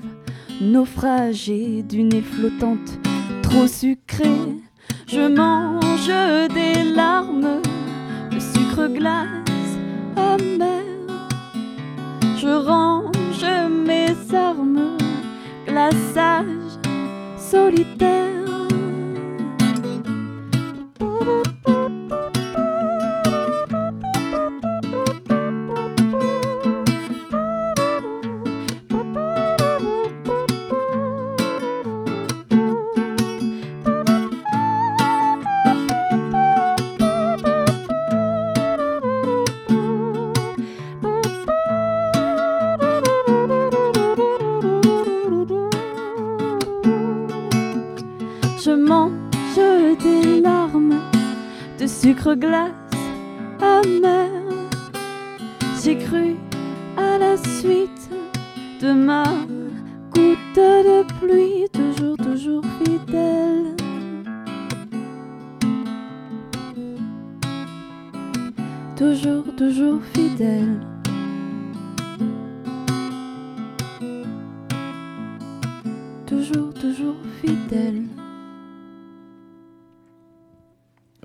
naufragé 0.59 1.83
d'une 1.83 2.23
flottante 2.23 2.97
trop 3.43 3.67
sucrée. 3.67 4.57
Je 5.05 5.27
mange 5.27 6.07
des 6.53 6.83
larmes 6.95 7.61
de 8.31 8.39
sucre 8.39 8.87
glace 8.87 9.77
amer. 10.15 10.83
Je 12.35 12.47
range 12.47 13.45
mes 13.85 14.35
armes, 14.35 14.97
glaçage 15.67 16.79
solitaire. 17.37 18.22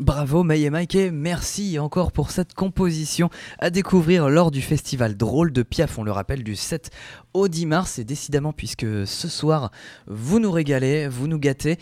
Bravo 0.08 0.42
May 0.42 0.62
et 0.62 0.70
Mike 0.70 0.94
et 0.94 1.10
merci 1.10 1.78
encore 1.78 2.12
pour 2.12 2.30
cette 2.30 2.54
composition 2.54 3.28
à 3.58 3.68
découvrir 3.68 4.30
lors 4.30 4.50
du 4.50 4.62
festival 4.62 5.18
Drôle 5.18 5.52
de 5.52 5.62
Piaf, 5.62 5.98
on 5.98 6.02
le 6.02 6.10
rappelle, 6.10 6.42
du 6.42 6.56
7 6.56 6.88
au 7.34 7.46
10 7.46 7.66
mars. 7.66 7.98
Et 7.98 8.04
décidément, 8.04 8.54
puisque 8.54 8.86
ce 9.06 9.28
soir, 9.28 9.70
vous 10.06 10.38
nous 10.38 10.50
régalez, 10.50 11.08
vous 11.08 11.28
nous 11.28 11.38
gâtez, 11.38 11.76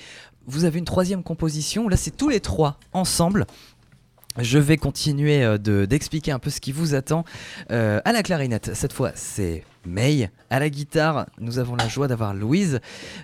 vous 0.49 0.65
avez 0.65 0.81
une 0.81 0.85
troisième 0.85 1.23
composition. 1.23 1.89
Là, 1.89 1.97
c'est 1.97 2.17
tous 2.17 2.29
les 2.29 2.41
trois 2.41 2.81
ensemble. 2.93 3.47
Je 4.41 4.59
vais 4.59 4.77
continuer 4.77 5.45
euh, 5.45 5.57
de- 5.57 5.85
d'expliquer 5.85 6.33
un 6.33 6.41
peu 6.41 6.51
ce 6.51 6.61
qui 6.61 6.73
vous 6.73 6.97
attend. 6.97 7.25
Euh, 7.71 8.01
à 8.05 8.11
la 8.11 8.25
clarinette, 8.25 8.75
cette 8.75 8.93
fois, 8.93 9.13
c'est 9.15 9.63
May. 9.87 10.31
À 10.51 10.59
la 10.59 10.69
guitare, 10.69 11.27
nous 11.39 11.61
avons 11.61 11.77
la 11.77 11.87
joie 11.87 12.09
d'avoir 12.09 12.35
Louise. 12.35 12.81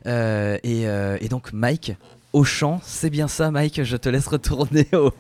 Euh, 0.07 0.59
et, 0.63 0.83
et 0.85 1.29
donc 1.29 1.53
Mike 1.53 1.95
au 2.33 2.45
chant. 2.45 2.81
C'est 2.85 3.11
bien 3.11 3.29
ça, 3.29 3.51
Mike. 3.51 3.83
Je 3.85 3.97
te 3.97 4.09
laisse 4.09 4.27
retourner 4.27 4.89
au, 4.93 5.13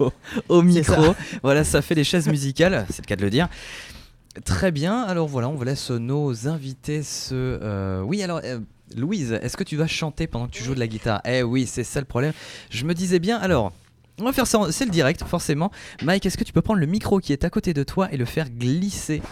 au 0.48 0.62
micro. 0.62 1.14
Voilà, 1.42 1.64
ça 1.64 1.82
fait 1.82 1.94
les 1.94 2.04
chaises 2.04 2.28
musicales, 2.28 2.86
c'est 2.90 3.02
le 3.02 3.06
cas 3.06 3.16
de 3.16 3.22
le 3.22 3.30
dire. 3.30 3.48
Très 4.44 4.70
bien. 4.72 5.02
Alors 5.02 5.28
voilà, 5.28 5.48
on 5.48 5.54
vous 5.54 5.64
laisse 5.64 5.90
nos 5.90 6.48
invités 6.48 7.02
se. 7.02 7.34
euh, 7.34 8.00
Oui, 8.02 8.22
alors. 8.22 8.40
euh, 8.44 8.60
Louise, 8.96 9.32
est-ce 9.42 9.56
que 9.56 9.64
tu 9.64 9.76
vas 9.76 9.86
chanter 9.86 10.26
pendant 10.26 10.46
que 10.46 10.50
tu 10.52 10.62
joues 10.62 10.74
de 10.74 10.78
la 10.80 10.86
guitare? 10.86 11.22
Eh 11.24 11.42
oui, 11.42 11.66
c'est 11.66 11.84
ça 11.84 11.98
le 12.00 12.04
problème. 12.04 12.32
Je 12.68 12.84
me 12.84 12.92
disais 12.92 13.18
bien, 13.20 13.38
alors, 13.38 13.72
on 14.20 14.24
va 14.24 14.32
faire 14.34 14.46
ça, 14.46 14.58
c'est 14.70 14.84
le 14.84 14.90
direct, 14.90 15.24
forcément. 15.24 15.70
Mike, 16.02 16.26
est-ce 16.26 16.36
que 16.36 16.44
tu 16.44 16.52
peux 16.52 16.60
prendre 16.60 16.78
le 16.80 16.84
micro 16.86 17.18
qui 17.18 17.32
est 17.32 17.42
à 17.44 17.48
côté 17.48 17.72
de 17.72 17.84
toi 17.84 18.12
et 18.12 18.18
le 18.18 18.26
faire 18.26 18.50
glisser 18.50 19.22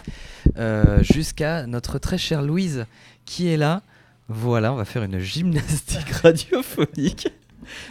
euh, 0.57 1.03
jusqu'à 1.03 1.67
notre 1.67 1.99
très 1.99 2.17
chère 2.17 2.41
Louise 2.41 2.85
qui 3.25 3.49
est 3.49 3.57
là 3.57 3.83
Voilà, 4.29 4.73
on 4.73 4.77
va 4.77 4.85
faire 4.85 5.03
une 5.03 5.19
gymnastique 5.19 6.09
radiophonique. 6.23 7.27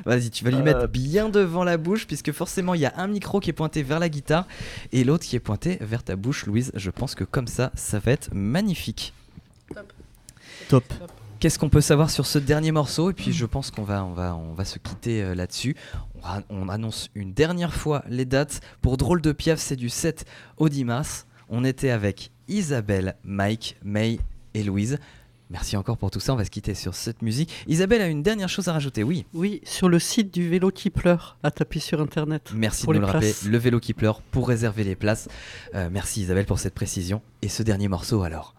Vas-y, 0.05 0.31
tu 0.31 0.45
vas 0.45 0.51
lui 0.51 0.59
Euh, 0.59 0.63
mettre 0.63 0.89
bien 0.89 1.29
devant 1.29 1.65
la 1.65 1.77
bouche, 1.77 2.07
puisque 2.07 2.33
forcément 2.33 2.75
il 2.75 2.81
y 2.81 2.87
a 2.87 2.93
un 2.97 3.07
micro 3.07 3.41
qui 3.41 3.51
est 3.51 3.55
pointé 3.55 3.83
vers 3.83 3.99
la 3.99 4.09
guitare 4.09 4.47
et 4.93 5.05
l'autre 5.05 5.25
qui 5.25 5.37
est 5.37 5.41
pointé 5.41 5.79
vers 5.81 6.03
ta 6.03 6.17
bouche, 6.17 6.47
Louise. 6.47 6.73
Je 6.75 6.91
pense 6.91 7.15
que 7.15 7.25
comme 7.25 7.47
ça, 7.47 7.71
ça 7.75 7.99
va 7.99 8.13
être 8.13 8.31
magnifique. 8.33 9.13
Top. 10.69 10.85
Qu'est-ce 11.39 11.59
qu'on 11.59 11.71
peut 11.71 11.81
savoir 11.81 12.11
sur 12.11 12.27
ce 12.27 12.39
dernier 12.39 12.71
morceau? 12.71 13.11
Et 13.11 13.15
puis 13.15 13.33
je 13.33 13.47
pense 13.47 13.71
qu'on 13.71 13.83
va, 13.83 14.05
on 14.05 14.13
va, 14.13 14.37
on 14.37 14.53
va 14.53 14.65
se 14.67 14.79
quitter 14.79 15.23
euh, 15.23 15.35
là-dessus. 15.35 15.75
On, 16.23 16.43
on 16.51 16.69
annonce 16.69 17.09
une 17.15 17.33
dernière 17.33 17.73
fois 17.73 18.05
les 18.09 18.27
dates. 18.27 18.61
Pour 18.83 18.99
Drôle 18.99 19.23
de 19.23 19.33
Piaf, 19.33 19.59
c'est 19.59 19.77
du 19.77 19.89
7 19.89 20.27
au 20.59 20.69
10 20.69 20.85
mars. 20.85 21.27
On 21.49 21.65
était 21.65 21.91
avec 21.91 22.31
Isabelle, 22.49 23.17
Mike, 23.25 23.77
May 23.83 24.21
et 24.53 24.63
Louise. 24.63 24.99
Merci 25.51 25.77
encore 25.77 25.99
pour 25.99 26.11
tout 26.13 26.21
ça. 26.21 26.33
On 26.33 26.37
va 26.37 26.45
se 26.45 26.51
quitter 26.51 26.75
sur 26.75 26.95
cette 26.95 27.23
musique. 27.23 27.53
Isabelle 27.67 28.01
a 28.03 28.07
une 28.07 28.23
dernière 28.23 28.49
chose 28.49 28.69
à 28.69 28.73
rajouter. 28.73 29.03
Oui. 29.03 29.27
Oui, 29.35 29.61
sur 29.65 29.89
le 29.89 29.99
site 29.99 30.33
du 30.33 30.49
vélo 30.49 30.71
qui 30.71 30.91
pleure, 30.91 31.37
à 31.43 31.51
taper 31.51 31.81
sur 31.81 32.01
internet. 32.01 32.53
Merci 32.55 32.85
Pour 32.85 32.93
de 32.93 32.99
les 32.99 33.01
nous 33.01 33.07
le 33.09 33.13
rappeler. 33.13 33.33
Le 33.47 33.59
vélo 33.59 33.81
qui 33.81 33.93
pleure 33.93 34.21
pour 34.23 34.47
réserver 34.49 34.85
les 34.85 34.95
places. 34.95 35.29
Euh, 35.75 35.89
merci 35.91 36.21
Isabelle 36.23 36.47
pour 36.47 36.61
cette 36.61 36.75
précision. 36.75 37.21
Et 37.43 37.49
ce 37.49 37.65
dernier 37.65 37.89
morceau 37.89 38.23
alors? 38.23 38.55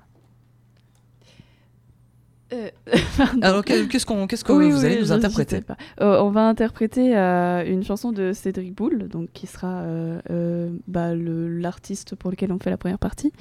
Euh, 2.54 2.70
Alors 3.42 3.64
que- 3.64 3.86
qu'est-ce 3.86 4.06
qu'on, 4.06 4.28
qu'est-ce 4.28 4.44
que 4.44 4.52
oui, 4.52 4.70
vous 4.70 4.80
oui, 4.82 4.86
allez 4.86 5.00
nous 5.00 5.14
interpréter? 5.14 5.62
Euh, 6.02 6.20
On 6.22 6.32
va 6.32 6.50
interpréter 6.50 7.16
euh, 7.18 7.64
une 7.66 7.84
chanson 7.86 8.12
de 8.12 8.34
Cédric 8.34 8.76
Boule, 8.76 9.08
donc 9.08 9.30
qui 9.32 9.48
sera 9.48 9.84
euh, 9.84 10.20
euh, 10.30 10.70
bah, 10.89 11.16
le- 11.16 11.48
l'artiste 11.48 12.16
pour 12.16 12.30
lequel 12.32 12.52
on 12.52 12.60
fait 12.60 12.70
la 12.70 12.76
première 12.76 13.00
partie, 13.00 13.32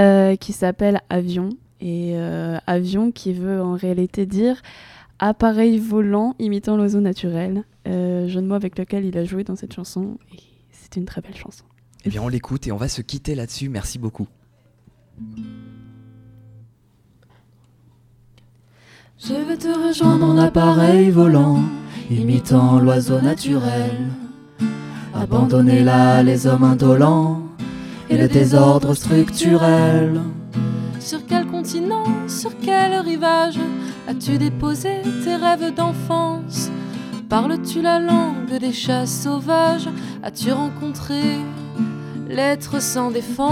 euh, 0.00 0.36
qui 0.36 0.54
s'appelle 0.54 1.02
Avion. 1.10 1.50
Et 1.80 2.12
euh, 2.14 2.58
Avion 2.66 3.10
qui 3.12 3.32
veut 3.32 3.60
en 3.60 3.74
réalité 3.74 4.26
dire 4.26 4.62
appareil 5.18 5.78
volant 5.78 6.34
imitant 6.38 6.76
l'oiseau 6.76 7.00
naturel, 7.00 7.64
euh, 7.86 8.28
jeu 8.28 8.40
de 8.40 8.46
mots 8.46 8.54
avec 8.54 8.78
lequel 8.78 9.04
il 9.04 9.16
a 9.18 9.24
joué 9.24 9.44
dans 9.44 9.56
cette 9.56 9.74
chanson. 9.74 10.18
Et 10.34 10.40
c'est 10.72 10.96
une 10.96 11.04
très 11.04 11.20
belle 11.20 11.36
chanson. 11.36 11.64
Eh 12.04 12.08
bien, 12.08 12.22
on 12.22 12.28
l'écoute 12.28 12.66
et 12.66 12.72
on 12.72 12.76
va 12.76 12.88
se 12.88 13.02
quitter 13.02 13.34
là-dessus. 13.34 13.68
Merci 13.68 13.98
beaucoup. 13.98 14.28
Je 19.18 19.32
veux 19.32 19.56
te 19.56 19.68
rejoindre 19.68 20.26
en 20.26 20.36
appareil 20.36 21.10
volant, 21.10 21.62
imitant 22.10 22.78
l'oiseau 22.78 23.20
naturel. 23.20 24.10
Abandonner 25.14 25.82
là 25.82 26.22
les 26.22 26.46
hommes 26.46 26.64
indolents 26.64 27.42
et 28.10 28.18
le 28.18 28.28
désordre 28.28 28.94
structurel. 28.94 30.20
Sur 31.06 31.24
quel 31.24 31.46
continent, 31.46 32.02
sur 32.26 32.50
quel 32.60 32.98
rivage 32.98 33.60
as-tu 34.08 34.38
déposé 34.38 35.02
tes 35.22 35.36
rêves 35.36 35.72
d'enfance? 35.72 36.68
Parles-tu 37.28 37.80
la 37.80 38.00
langue 38.00 38.58
des 38.58 38.72
chats 38.72 39.06
sauvages? 39.06 39.88
As-tu 40.24 40.50
rencontré 40.50 41.20
l'être 42.28 42.82
sans 42.82 43.12
défense? 43.12 43.44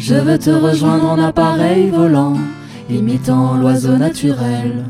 Je 0.00 0.14
veux 0.16 0.38
te 0.38 0.50
rejoindre 0.50 1.10
en 1.10 1.22
appareil 1.22 1.88
volant, 1.90 2.36
imitant 2.90 3.54
l'oiseau 3.54 3.96
naturel. 3.98 4.84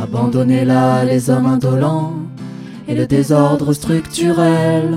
Abandonner 0.00 0.64
là 0.64 1.04
les 1.04 1.30
hommes 1.30 1.46
indolents 1.46 2.12
et 2.86 2.94
le 2.94 3.08
désordre 3.08 3.72
structurel. 3.72 4.96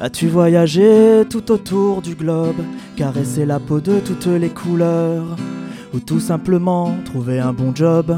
As-tu 0.00 0.28
voyagé 0.28 1.24
tout 1.28 1.50
autour 1.50 2.02
du 2.02 2.14
globe, 2.14 2.54
caressé 2.94 3.44
la 3.44 3.58
peau 3.58 3.80
de 3.80 3.98
toutes 3.98 4.26
les 4.26 4.48
couleurs, 4.48 5.34
ou 5.92 5.98
tout 5.98 6.20
simplement 6.20 6.94
trouvé 7.04 7.40
un 7.40 7.52
bon 7.52 7.74
job 7.74 8.16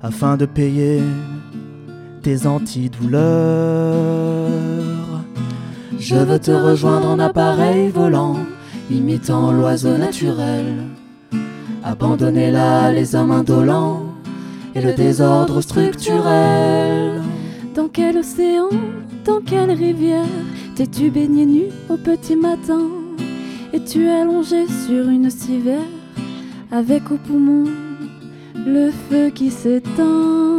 afin 0.00 0.36
de 0.36 0.46
payer 0.46 1.02
tes 2.22 2.46
antidouleurs? 2.46 4.48
Je 5.98 6.14
veux 6.14 6.38
te 6.38 6.52
rejoindre 6.52 7.08
en 7.08 7.18
appareil 7.18 7.88
volant, 7.88 8.36
imitant 8.88 9.50
l'oiseau 9.50 9.98
naturel. 9.98 10.66
Abandonner 11.82 12.52
là 12.52 12.92
les 12.92 13.16
hommes 13.16 13.32
indolents 13.32 14.04
et 14.76 14.80
le 14.80 14.92
désordre 14.92 15.60
structurel. 15.62 17.22
Dans 17.78 17.86
quel 17.86 18.18
océan, 18.18 18.70
dans 19.24 19.40
quelle 19.40 19.70
rivière 19.70 20.26
t'es-tu 20.74 21.10
baigné 21.10 21.46
nu 21.46 21.62
au 21.88 21.96
petit 21.96 22.34
matin? 22.34 22.88
Es-tu 23.72 24.08
allongé 24.08 24.66
sur 24.66 25.08
une 25.08 25.30
civière 25.30 25.86
avec 26.72 27.08
au 27.12 27.18
poumon 27.18 27.66
le 28.56 28.90
feu 28.90 29.30
qui 29.30 29.52
s'éteint? 29.52 30.58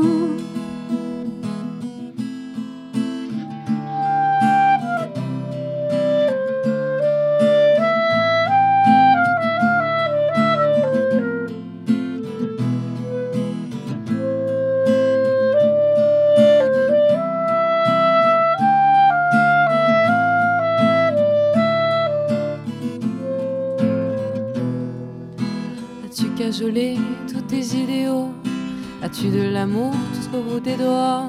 L'amour 29.60 29.94
jusqu'au 30.16 30.42
bout 30.42 30.62
des 30.62 30.78
doigts 30.78 31.26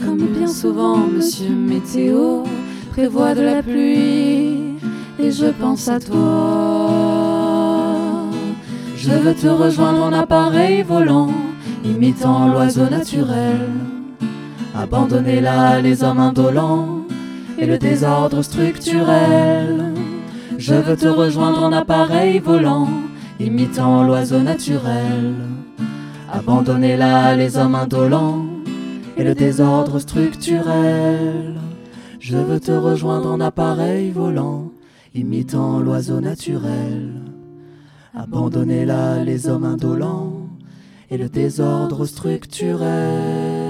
Comme 0.00 0.26
bien 0.36 0.48
souvent, 0.48 0.96
monsieur 0.96 1.50
Météo 1.50 2.42
prévoit 2.90 3.36
de 3.36 3.42
la 3.42 3.62
pluie 3.62 4.78
et 5.20 5.30
je 5.30 5.46
pense 5.46 5.86
à 5.86 6.00
toi. 6.00 6.20
Je 8.96 9.12
veux 9.12 9.34
te 9.34 9.46
rejoindre 9.46 10.02
en 10.02 10.12
appareil 10.12 10.82
volant, 10.82 11.32
imitant 11.84 12.48
l'oiseau 12.48 12.88
naturel. 12.90 13.68
Abandonner 14.74 15.40
là 15.40 15.80
les 15.80 16.02
hommes 16.02 16.18
indolents 16.30 17.06
et 17.60 17.66
le 17.66 17.78
désordre 17.78 18.42
structurel. 18.42 19.94
Je 20.58 20.74
veux 20.74 20.96
te 20.96 21.06
rejoindre 21.06 21.62
en 21.62 21.72
appareil 21.72 22.40
volant, 22.40 22.88
imitant 23.38 24.02
l'oiseau 24.02 24.40
naturel. 24.40 25.34
Abandonner 26.44 26.96
là 26.96 27.36
les 27.36 27.56
hommes 27.56 27.76
indolents 27.76 28.44
et 29.16 29.22
le 29.22 29.32
désordre 29.32 30.00
structurel. 30.00 31.54
Je 32.18 32.36
veux 32.36 32.58
te 32.58 32.72
rejoindre 32.72 33.30
en 33.30 33.38
appareil 33.38 34.10
volant, 34.10 34.72
imitant 35.14 35.78
l'oiseau 35.78 36.20
naturel. 36.20 37.12
Abandonner 38.12 38.84
là 38.84 39.22
les 39.22 39.46
hommes 39.46 39.64
indolents 39.64 40.48
et 41.10 41.16
le 41.16 41.28
désordre 41.28 42.06
structurel. 42.06 43.61